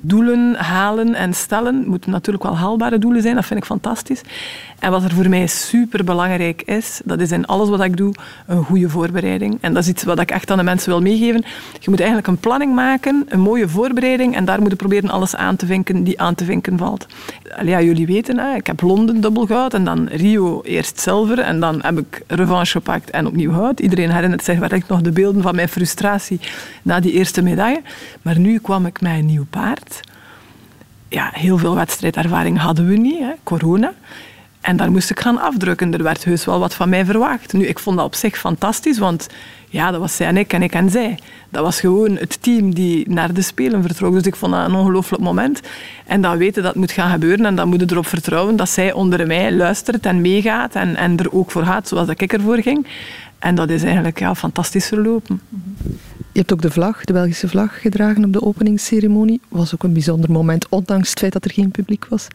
[0.00, 4.20] Doelen halen en stellen moeten natuurlijk wel haalbare doelen zijn, dat vind ik fantastisch.
[4.78, 8.14] En wat er voor mij super belangrijk is, dat is in alles wat ik doe
[8.46, 9.58] een goede voorbereiding.
[9.60, 11.44] En dat is iets wat ik echt aan de mensen wil meegeven.
[11.80, 15.36] Je moet eigenlijk een planning maken, een mooie voorbereiding, en daar moet je proberen alles
[15.36, 17.06] aan te vinken die aan te vinken valt.
[17.62, 21.60] Ja, jullie weten, hè, ik heb Londen dubbel goud en dan Rio eerst zilver en
[21.60, 23.80] dan heb ik revanche gepakt en opnieuw goud.
[23.80, 26.40] Iedereen herinnert zich wellicht nog de beelden van mijn frustratie
[26.82, 27.82] na die eerste medaille.
[28.22, 30.00] Maar nu kwam ik met een nieuw paard.
[31.08, 33.92] Ja, heel veel wedstrijdervaring hadden we niet, hè, corona.
[34.60, 35.92] En daar moest ik gaan afdrukken.
[35.92, 37.52] Er werd heus wel wat van mij verwacht.
[37.52, 39.26] Nu, ik vond dat op zich fantastisch, want
[39.68, 41.18] ja, dat was zij en ik en ik en zij.
[41.48, 44.12] Dat was gewoon het team die naar de Spelen vertrok.
[44.12, 45.60] Dus ik vond dat een ongelooflijk moment.
[46.06, 48.68] En dan weten dat het moet gaan gebeuren en dan moet je erop vertrouwen dat
[48.68, 52.62] zij onder mij luistert en meegaat en, en er ook voor gaat, zoals ik ervoor
[52.62, 52.86] ging.
[53.38, 55.40] En dat is eigenlijk ja, fantastisch verlopen.
[56.34, 59.40] Je hebt ook de vlag, de Belgische vlag, gedragen op de openingsceremonie.
[59.48, 62.26] Was ook een bijzonder moment, ondanks het feit dat er geen publiek was.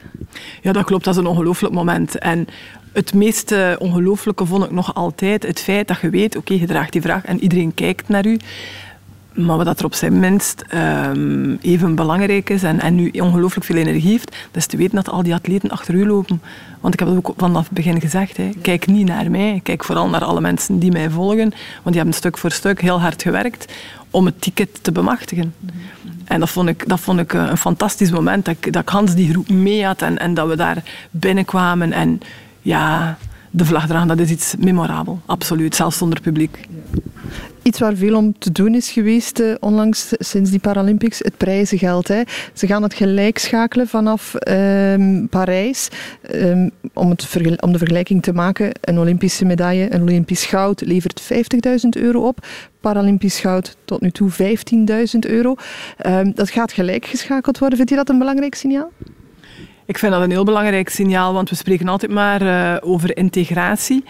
[0.61, 1.03] Ja, dat klopt.
[1.03, 2.17] Dat is een ongelooflijk moment.
[2.17, 2.47] En
[2.93, 6.91] het meest ongelooflijke vond ik nog altijd het feit dat je weet, oké, je draagt
[6.91, 8.37] die vraag en iedereen kijkt naar u.
[9.45, 13.75] Maar wat er op zijn minst um, even belangrijk is en, en nu ongelooflijk veel
[13.75, 16.41] energie heeft, dat is te weten dat al die atleten achter u lopen.
[16.79, 18.49] Want ik heb het ook vanaf het begin gezegd, hè.
[18.61, 21.49] kijk niet naar mij, kijk vooral naar alle mensen die mij volgen,
[21.81, 23.73] want die hebben stuk voor stuk heel hard gewerkt
[24.09, 25.53] om het ticket te bemachtigen.
[26.25, 29.29] En dat vond ik, dat vond ik een fantastisch moment, dat ik, dat Hans die
[29.29, 32.19] groep mee had en, en dat we daar binnenkwamen en
[32.61, 33.17] ja,
[33.51, 36.59] de vlag dragen, dat is iets memorabel, absoluut, zelfs zonder publiek.
[37.61, 42.07] Iets waar veel om te doen is geweest uh, onlangs sinds die Paralympics, het prijzengeld.
[42.07, 42.21] Hè.
[42.53, 45.89] Ze gaan het gelijk schakelen vanaf um, Parijs.
[46.35, 47.15] Um, om,
[47.59, 52.45] om de vergelijking te maken, een Olympische medaille, een Olympisch goud levert 50.000 euro op.
[52.79, 55.55] Paralympisch goud tot nu toe 15.000 euro.
[56.05, 57.77] Um, dat gaat gelijk geschakeld worden.
[57.77, 58.91] Vindt u dat een belangrijk signaal?
[59.89, 64.03] Ik vind dat een heel belangrijk signaal, want we spreken altijd maar uh, over integratie.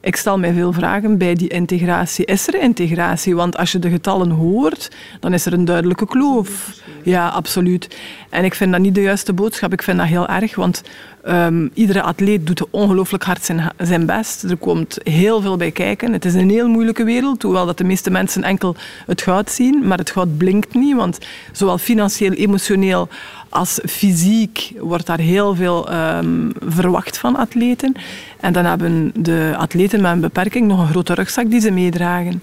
[0.00, 2.24] Ik stel mij veel vragen bij die integratie.
[2.24, 3.36] Is er integratie?
[3.36, 6.80] Want als je de getallen hoort, dan is er een duidelijke kloof.
[7.02, 7.98] Ja, absoluut.
[8.30, 9.72] En ik vind dat niet de juiste boodschap.
[9.72, 10.82] Ik vind dat heel erg, want
[11.28, 14.42] um, iedere atleet doet ongelooflijk hard zijn, zijn best.
[14.42, 16.12] Er komt heel veel bij kijken.
[16.12, 18.76] Het is een heel moeilijke wereld, hoewel dat de meeste mensen enkel
[19.06, 19.86] het goud zien.
[19.86, 21.18] Maar het goud blinkt niet, want
[21.52, 23.08] zowel financieel, emotioneel
[23.48, 27.94] als fysiek wordt daar heel veel um, verwacht van atleten.
[28.40, 32.42] En dan hebben de atleten met een beperking nog een grote rugzak die ze meedragen.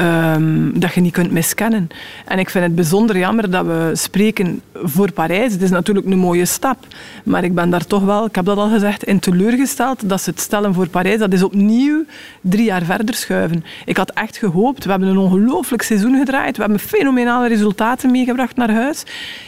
[0.00, 1.88] Um, dat je niet kunt miskennen.
[2.24, 5.52] En ik vind het bijzonder jammer dat we spreken voor Parijs.
[5.52, 6.86] Het is natuurlijk een mooie stap.
[7.24, 10.30] Maar ik ben daar toch wel, ik heb dat al gezegd, in teleurgesteld dat ze
[10.30, 11.18] het stellen voor Parijs.
[11.18, 12.04] Dat is opnieuw
[12.40, 13.64] drie jaar verder schuiven.
[13.84, 14.84] Ik had echt gehoopt.
[14.84, 16.56] We hebben een ongelooflijk seizoen gedraaid.
[16.56, 19.02] We hebben fenomenale resultaten meegebracht naar huis.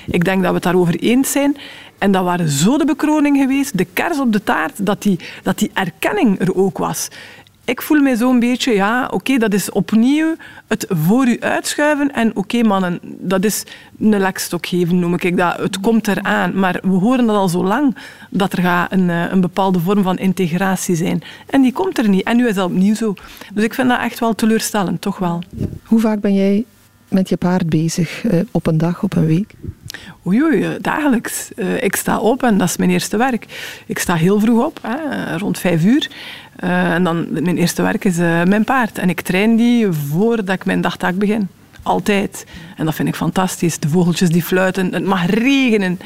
[0.07, 1.57] Ik denk dat we het daarover eens zijn.
[1.99, 5.59] En dat waren zo de bekroning geweest, de kers op de taart, dat die, dat
[5.59, 7.09] die erkenning er ook was
[7.67, 10.35] ik voel mij zo'n beetje, ja, oké, dat is opnieuw
[10.67, 12.13] het voor u uitschuiven.
[12.13, 13.65] En oké, mannen, dat is
[14.01, 15.57] een lekstok geven, noem ik dat.
[15.57, 16.59] Het komt eraan.
[16.59, 17.97] Maar we horen dat al zo lang,
[18.31, 21.23] dat er gaat een, eh, een bepaalde vorm van integratie zijn.
[21.47, 22.23] En die komt er niet.
[22.23, 23.15] En nu is dat opnieuw zo.
[23.55, 25.43] Dus ik vind dat echt wel teleurstellend, toch wel.
[25.85, 26.65] Hoe vaak ben jij
[27.09, 29.55] met je paard bezig eh, op een dag, op een week?
[30.27, 31.51] Oei, eh, dagelijks.
[31.57, 33.47] Uh, ik sta op en dat is mijn eerste werk.
[33.87, 36.11] Ik sta heel vroeg op, hè, rond vijf uur.
[36.57, 38.99] En dan, mijn eerste werk is mijn paard.
[38.99, 41.49] En ik train die voordat ik mijn dagtaak begin.
[41.83, 42.47] Altijd.
[42.77, 43.79] En dat vind ik fantastisch.
[43.79, 44.95] De vogeltjes die fluiten.
[44.95, 45.99] Het mag regenen.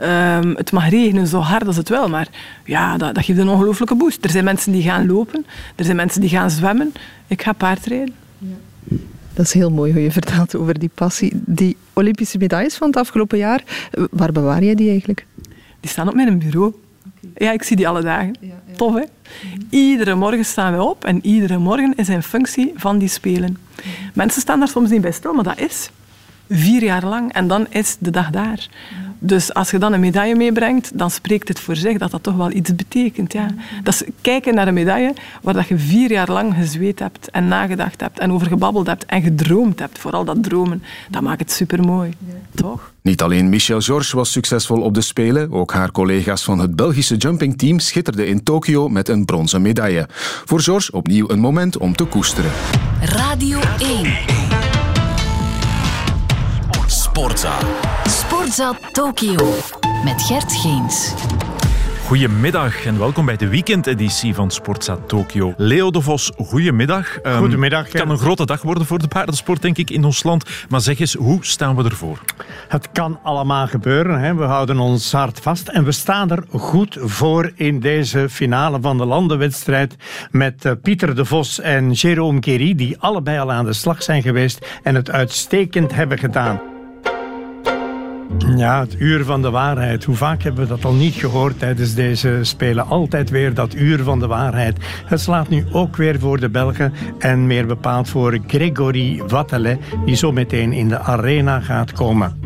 [0.00, 2.28] Um, het mag regenen zo hard als het wil, maar
[2.64, 4.24] ja, dat, dat geeft een ongelooflijke boost.
[4.24, 6.92] Er zijn mensen die gaan lopen, er zijn mensen die gaan zwemmen.
[7.26, 8.14] Ik ga paardrijden.
[8.38, 8.96] Ja.
[9.34, 11.32] Dat is heel mooi hoe je vertelt over die passie.
[11.34, 13.62] Die Olympische medailles van het afgelopen jaar,
[14.10, 15.26] waar bewaar jij die eigenlijk?
[15.80, 16.74] Die staan op mijn bureau.
[17.36, 18.36] Ja, ik zie die alle dagen.
[18.40, 18.76] Ja, ja.
[18.76, 19.02] Tof, hè?
[19.70, 23.56] Iedere morgen staan we op en iedere morgen is een functie van die spelen.
[24.14, 25.90] Mensen staan daar soms niet bij stil, maar dat is
[26.48, 28.68] vier jaar lang en dan is de dag daar.
[29.26, 32.36] Dus als je dan een medaille meebrengt, dan spreekt het voor zich dat dat toch
[32.36, 33.32] wel iets betekent.
[33.32, 33.46] Ja.
[33.82, 37.48] Dat is kijken naar een medaille waar dat je vier jaar lang gezweet hebt en
[37.48, 39.98] nagedacht hebt en over gebabbeld hebt en gedroomd hebt.
[39.98, 42.12] Vooral dat dromen, dat maakt het supermooi.
[42.54, 42.92] Toch?
[43.02, 47.16] Niet alleen Michelle George was succesvol op de Spelen, ook haar collega's van het Belgische
[47.16, 50.06] jumpingteam schitterden in Tokio met een bronzen medaille.
[50.44, 52.50] Voor George opnieuw een moment om te koesteren.
[53.00, 54.43] Radio 1.
[57.14, 57.58] Sportza.
[58.04, 59.54] Sportza Tokio.
[60.04, 61.14] Met Gert Geens.
[62.06, 65.54] Goedemiddag en welkom bij de weekendeditie van Sportza Tokio.
[65.56, 67.18] Leo de Vos, goedemiddag.
[67.22, 67.84] Um, goedemiddag.
[67.84, 70.44] Het kan een grote dag worden voor de paardensport, denk ik, in ons land.
[70.68, 72.18] Maar zeg eens, hoe staan we ervoor?
[72.68, 74.20] Het kan allemaal gebeuren.
[74.20, 74.34] Hè.
[74.34, 78.98] We houden ons hart vast en we staan er goed voor in deze finale van
[78.98, 79.96] de landenwedstrijd
[80.30, 84.22] met uh, Pieter de Vos en Jérôme Kerry, die allebei al aan de slag zijn
[84.22, 86.60] geweest en het uitstekend hebben gedaan.
[88.38, 90.04] Ja, het uur van de waarheid.
[90.04, 92.86] Hoe vaak hebben we dat al niet gehoord tijdens deze Spelen?
[92.86, 94.76] Altijd weer dat uur van de waarheid.
[95.06, 100.16] Het slaat nu ook weer voor de Belgen en meer bepaald voor Gregory Wattele, die
[100.16, 102.44] zo meteen in de arena gaat komen.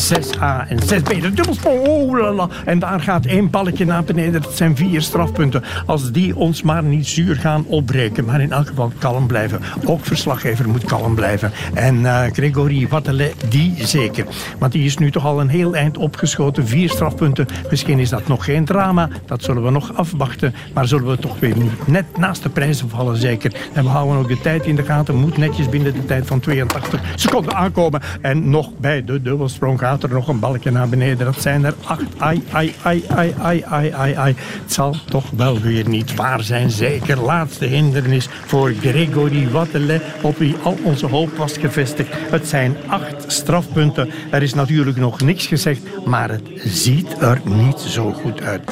[0.00, 1.20] 6A en 6B.
[1.20, 2.50] De dubbelsprong, oh.
[2.64, 4.42] En daar gaat één balkje naar beneden.
[4.42, 5.62] Dat zijn vier strafpunten.
[5.86, 8.24] Als die ons maar niet zuur gaan opbreken.
[8.24, 9.60] Maar in elk geval kalm blijven.
[9.84, 11.52] Ook verslaggever moet kalm blijven.
[11.74, 14.26] En uh, Gregory Wattele, die zeker.
[14.58, 16.66] Want die is nu toch al een heel eind opgeschoten.
[16.66, 17.46] Vier strafpunten.
[17.70, 19.08] Misschien is dat nog geen drama.
[19.26, 20.54] Dat zullen we nog afwachten.
[20.74, 23.52] Maar zullen we toch weer net naast de prijzen vallen, zeker.
[23.72, 25.14] En we houden ook de tijd in de gaten.
[25.14, 28.00] Moet netjes binnen de tijd van 82 seconden aankomen.
[28.20, 31.26] En nog bij de dubbelsprong gaat er nog een balkje naar beneden.
[31.26, 32.02] Dat zijn er acht.
[32.18, 34.34] Ai, ai, ai, ai, ai, ai, ai, ai.
[34.62, 36.70] Het zal toch wel weer niet waar zijn.
[36.70, 42.08] Zeker laatste hindernis voor Gregory Wattele, op wie al onze hoop was gevestigd.
[42.30, 44.10] Het zijn acht strafpunten.
[44.30, 48.70] Er is natuurlijk nog niks gezegd, maar het ziet er niet zo goed uit.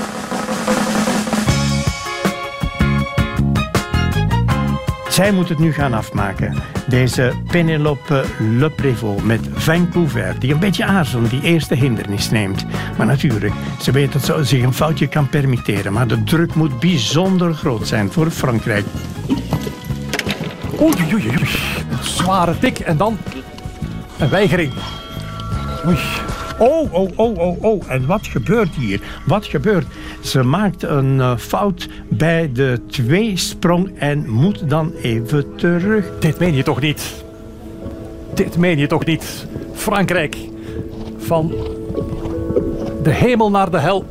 [5.19, 6.55] Zij moet het nu gaan afmaken.
[6.89, 8.25] Deze Penelope
[8.59, 12.65] Le Prévost met Vancouver, die een beetje aarzelt, die eerste hindernis neemt.
[12.97, 15.93] Maar natuurlijk, ze weet dat ze zich een foutje kan permitteren.
[15.93, 18.87] Maar de druk moet bijzonder groot zijn voor Frankrijk.
[20.81, 21.49] Oei, oei, oei.
[22.01, 23.19] Zware tik en dan
[24.19, 24.73] een weigering.
[25.87, 25.99] Oei.
[26.59, 27.83] Oh, oh, oh, oh, oh.
[27.89, 29.01] En wat gebeurt hier?
[29.27, 29.87] Wat gebeurt?
[30.21, 36.11] Ze maakt een uh, fout bij de tweesprong en moet dan even terug.
[36.21, 37.25] Dit meen je toch niet?
[38.35, 39.47] Dit meen je toch niet?
[39.75, 40.37] Frankrijk.
[41.19, 41.53] Van
[43.03, 44.05] de hemel naar de hel.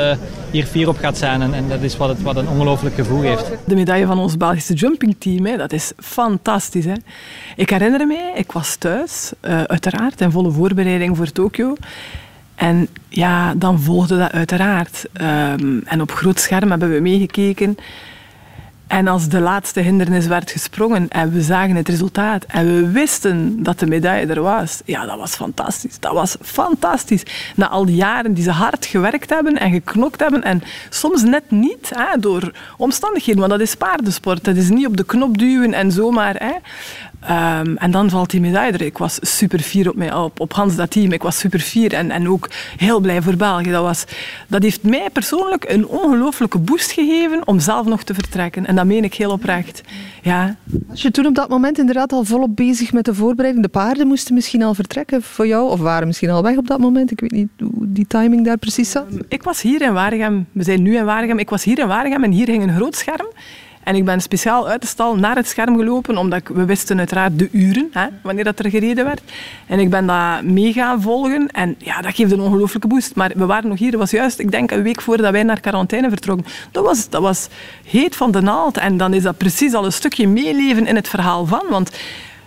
[0.51, 1.43] hier fier op gaat zijn.
[1.43, 3.51] En, en dat is wat, het, wat een ongelooflijk gevoel heeft.
[3.64, 6.85] De medaille van ons Belgische jumpingteam, dat is fantastisch.
[6.85, 6.95] Hè.
[7.57, 11.74] Ik herinner me, ik was thuis, uh, uiteraard, in volle voorbereiding voor Tokio.
[12.55, 15.05] En ja, dan volgde dat uiteraard.
[15.20, 17.76] Um, en op groot scherm hebben we meegekeken.
[18.87, 23.62] En als de laatste hindernis werd gesprongen en we zagen het resultaat en we wisten
[23.62, 25.99] dat de medaille er was, ja, dat was fantastisch.
[26.01, 27.22] Dat was fantastisch.
[27.57, 31.51] Na al die jaren die ze hard gewerkt hebben en geknokt hebben en soms net
[31.51, 34.45] niet hè, door omstandigheden, want dat is paardensport.
[34.45, 36.35] Dat is niet op de knop duwen en zomaar.
[36.39, 36.53] Hè.
[37.31, 38.83] Um, en dan valt die medaille er.
[38.83, 41.12] Ik was super fier op, mij, op, op Hans dat team.
[41.12, 43.70] Ik was super fier en, en ook heel blij voor België.
[43.70, 44.05] Dat, was,
[44.49, 48.66] dat heeft mij persoonlijk een ongelooflijke boost gegeven om zelf nog te vertrekken.
[48.66, 49.83] En dat meen ik heel oprecht.
[50.22, 50.57] Ja.
[50.87, 53.64] Was je toen op dat moment inderdaad al volop bezig met de voorbereiding?
[53.64, 56.79] De paarden moesten misschien al vertrekken voor jou of waren misschien al weg op dat
[56.79, 57.11] moment?
[57.11, 59.12] Ik weet niet hoe die timing daar precies zat.
[59.12, 60.47] Um, ik was hier in Waregem.
[60.53, 61.39] We zijn nu in Waregem.
[61.39, 63.27] Ik was hier in Waregem en hier ging een groot scherm.
[63.85, 67.39] En ik ben speciaal uit de stal naar het scherm gelopen, omdat we wisten uiteraard
[67.39, 69.20] de uren, hè, wanneer dat er gereden werd.
[69.66, 71.49] En ik ben dat mee gaan volgen.
[71.51, 73.14] En ja, dat geeft een ongelooflijke boost.
[73.14, 75.61] Maar we waren nog hier, dat was juist, ik denk, een week voordat wij naar
[75.61, 76.47] quarantaine vertrokken.
[76.70, 77.49] Dat was, dat was
[77.85, 78.76] heet van de naald.
[78.76, 81.62] En dan is dat precies al een stukje meeleven in het verhaal van.
[81.68, 81.91] Want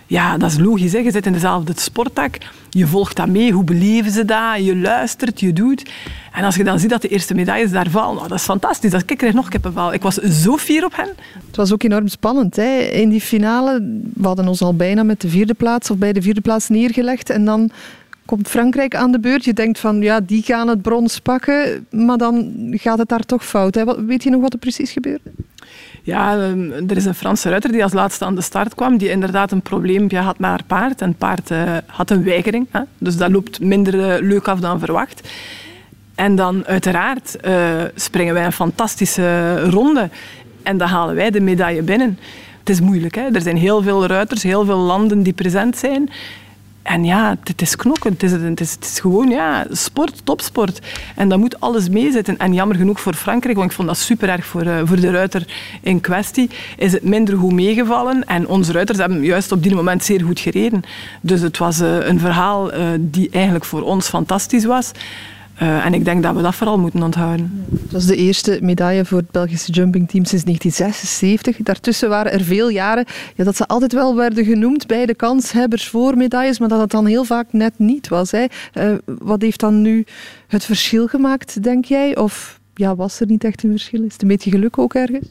[0.08, 0.92] ja, dat is logisch.
[0.92, 0.98] Hè.
[0.98, 2.36] Je zit in dezelfde sporttak.
[2.70, 3.52] Je volgt dat mee.
[3.52, 4.64] Hoe beleven ze dat?
[4.64, 5.90] Je luistert, je doet.
[6.32, 8.90] En als je dan ziet dat de eerste medailles daar vallen, nou, dat is fantastisch.
[8.90, 9.92] Dat, ik krijg nog kippenvel.
[9.92, 11.08] Ik was zo fier op hen.
[11.46, 12.56] Het was ook enorm spannend.
[12.56, 12.78] Hè.
[12.78, 16.22] In die finale, we hadden ons al bijna met de vierde plaats of bij de
[16.22, 17.30] vierde plaats neergelegd.
[17.30, 17.70] En dan
[18.24, 19.44] komt Frankrijk aan de beurt.
[19.44, 21.86] Je denkt van, ja, die gaan het brons pakken.
[21.90, 23.74] Maar dan gaat het daar toch fout.
[23.74, 24.04] Hè.
[24.06, 25.30] Weet je nog wat er precies gebeurde?
[26.08, 29.10] Ja, ehm, er is een Franse ruiter die als laatste aan de start kwam, die
[29.10, 31.00] inderdaad een probleempje had met haar paard.
[31.00, 32.80] En het paard uh, had een weigering, hè?
[32.98, 35.28] dus dat loopt minder uh, leuk af dan verwacht.
[36.14, 40.08] En dan uiteraard uh, springen wij een fantastische ronde
[40.62, 42.18] en dan halen wij de medaille binnen.
[42.58, 43.28] Het is moeilijk, hè?
[43.32, 46.10] er zijn heel veel ruiters, heel veel landen die present zijn.
[46.88, 48.12] En ja, het is knokken.
[48.12, 48.30] Het is,
[48.70, 50.78] het is, gewoon ja, sport, topsport.
[51.16, 52.38] En dat moet alles meezitten.
[52.38, 55.10] En jammer genoeg voor Frankrijk, want ik vond dat super erg voor, uh, voor de
[55.10, 55.46] ruiter
[55.82, 58.24] in kwestie, is het minder goed meegevallen.
[58.24, 60.82] En onze ruiters hebben juist op die moment zeer goed gereden.
[61.20, 64.92] Dus het was uh, een verhaal uh, die eigenlijk voor ons fantastisch was.
[65.62, 67.66] Uh, en ik denk dat we dat vooral moeten onthouden.
[67.82, 71.56] Het was de eerste medaille voor het Belgische jumpingteam sinds 1976.
[71.56, 73.04] Daartussen waren er veel jaren
[73.34, 76.90] ja, dat ze altijd wel werden genoemd bij de kanshebbers voor medailles, maar dat het
[76.90, 78.30] dan heel vaak net niet was.
[78.30, 78.44] Hè.
[78.74, 80.04] Uh, wat heeft dan nu
[80.46, 82.16] het verschil gemaakt, denk jij?
[82.16, 84.02] Of ja, was er niet echt een verschil?
[84.02, 85.26] Is het een beetje geluk ook ergens?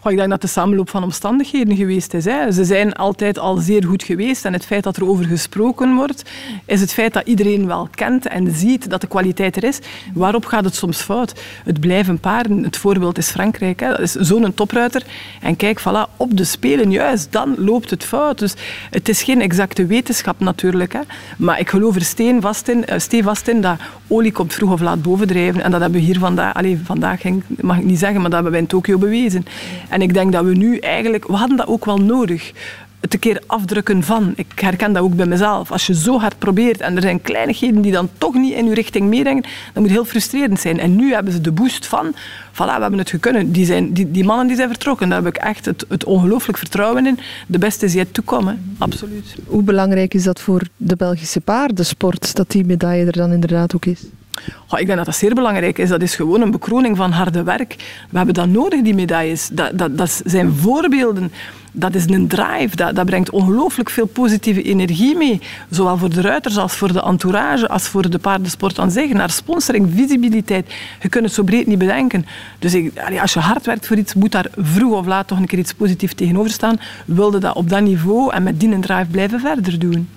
[0.00, 2.24] Goh, ik denk dat de samenloop van omstandigheden geweest is.
[2.24, 2.52] Hè.
[2.52, 4.44] Ze zijn altijd al zeer goed geweest.
[4.44, 6.22] En het feit dat er over gesproken wordt,
[6.64, 9.78] is het feit dat iedereen wel kent en ziet dat de kwaliteit er is.
[10.14, 11.40] Waarop gaat het soms fout?
[11.64, 12.62] Het blijven paarden.
[12.62, 13.80] Het voorbeeld is Frankrijk.
[13.80, 13.88] Hè.
[13.88, 15.02] Dat is zo'n topruiter.
[15.40, 18.38] En kijk, voilà, op de Spelen, juist dan loopt het fout.
[18.38, 18.54] Dus
[18.90, 20.92] het is geen exacte wetenschap natuurlijk.
[20.92, 21.00] Hè.
[21.38, 24.80] Maar ik geloof er steen vast in, uh, vast in dat olie komt vroeg of
[24.80, 25.62] laat bovendrijven.
[25.62, 27.20] En dat hebben we hier vandaag, allez, vandaag
[27.60, 29.46] mag ik niet zeggen, maar dat hebben wij in Tokio bewezen.
[29.88, 32.52] En ik denk dat we nu eigenlijk, we hadden dat ook wel nodig
[33.00, 34.32] het een keer afdrukken van.
[34.36, 35.72] Ik herken dat ook bij mezelf.
[35.72, 38.74] Als je zo hard probeert en er zijn kleinigheden die dan toch niet in je
[38.74, 40.80] richting meedenken, dan moet heel frustrerend zijn.
[40.80, 42.14] En nu hebben ze de boost van,
[42.52, 43.52] voilà, we hebben het gekunnen.
[43.52, 46.58] Die, zijn, die, die mannen die zijn vertrokken, daar heb ik echt het, het ongelooflijk
[46.58, 47.18] vertrouwen in.
[47.46, 48.22] De beste is yet to
[48.78, 49.36] absoluut.
[49.46, 53.84] Hoe belangrijk is dat voor de Belgische paardensport, dat die medaille er dan inderdaad ook
[53.84, 54.00] is?
[54.76, 55.88] Ik denk dat dat zeer belangrijk is.
[55.88, 57.74] Dat is gewoon een bekroning van harde werk.
[58.10, 59.48] We hebben dat nodig, die medailles.
[59.52, 61.32] Dat, dat, dat zijn voorbeelden.
[61.72, 62.76] Dat is een drive.
[62.76, 65.40] Dat, dat brengt ongelooflijk veel positieve energie mee.
[65.70, 69.12] Zowel voor de ruiters als voor de entourage, als voor de paardensport aan zich.
[69.12, 70.74] Naar sponsoring, visibiliteit.
[71.02, 72.26] Je kunt het zo breed niet bedenken.
[72.58, 75.46] Dus ik, als je hard werkt voor iets, moet daar vroeg of laat toch een
[75.46, 76.80] keer iets positiefs tegenover staan.
[77.04, 80.08] Wilde dat op dat niveau en met die drive blijven verder doen.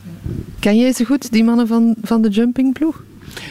[0.60, 3.04] Ken jij ze goed, die mannen van, van de jumpingploeg?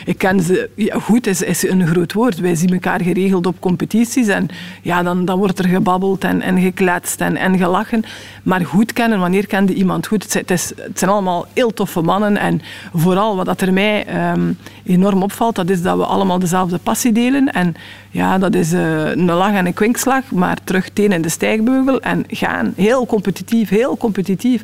[0.04, 0.70] Ik ken ze...
[0.74, 2.38] Ja, goed is, is een groot woord.
[2.38, 4.48] Wij zien elkaar geregeld op competities en
[4.82, 8.04] ja, dan, dan wordt er gebabbeld en, en gekletst en, en gelachen.
[8.42, 10.22] Maar goed kennen, wanneer kende iemand goed?
[10.22, 12.60] Het zijn, het, is, allemaal heel toffe mannen en
[12.94, 14.52] vooral wat dat er mij ehm,
[14.84, 17.52] enorm opvalt, dat is dat we allemaal dezelfde passie delen.
[17.52, 17.74] En
[18.10, 22.00] ja, dat is uh, een lach en een kwinkslag, maar terug teen in de stijgbeugel
[22.00, 22.72] en gaan.
[22.76, 24.62] Heel competitief, heel competitief.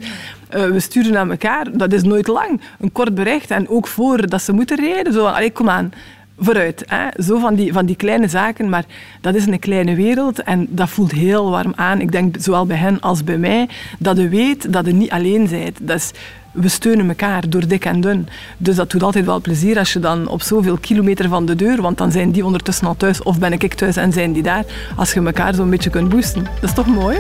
[0.55, 2.61] Uh, we sturen naar elkaar, dat is nooit lang.
[2.81, 5.13] Een kort bericht en ook voor dat ze moeten rijden.
[5.13, 5.93] Zo van, allee, kom aan,
[6.39, 6.85] vooruit.
[6.87, 7.23] Hè?
[7.23, 8.85] Zo van die, van die kleine zaken, maar
[9.21, 12.01] dat is een kleine wereld en dat voelt heel warm aan.
[12.01, 13.69] Ik denk zowel bij hen als bij mij,
[13.99, 15.79] dat je weet dat je niet alleen bent.
[15.81, 16.11] Dat is,
[16.53, 18.29] we steunen elkaar door dik en dun.
[18.57, 21.83] Dus dat doet altijd wel plezier als je dan op zoveel kilometer van de deur,
[21.83, 24.65] want dan zijn die ondertussen al thuis of ben ik thuis en zijn die daar,
[24.97, 26.45] als je elkaar zo'n beetje kunt boosten.
[26.61, 27.17] Dat is toch mooi?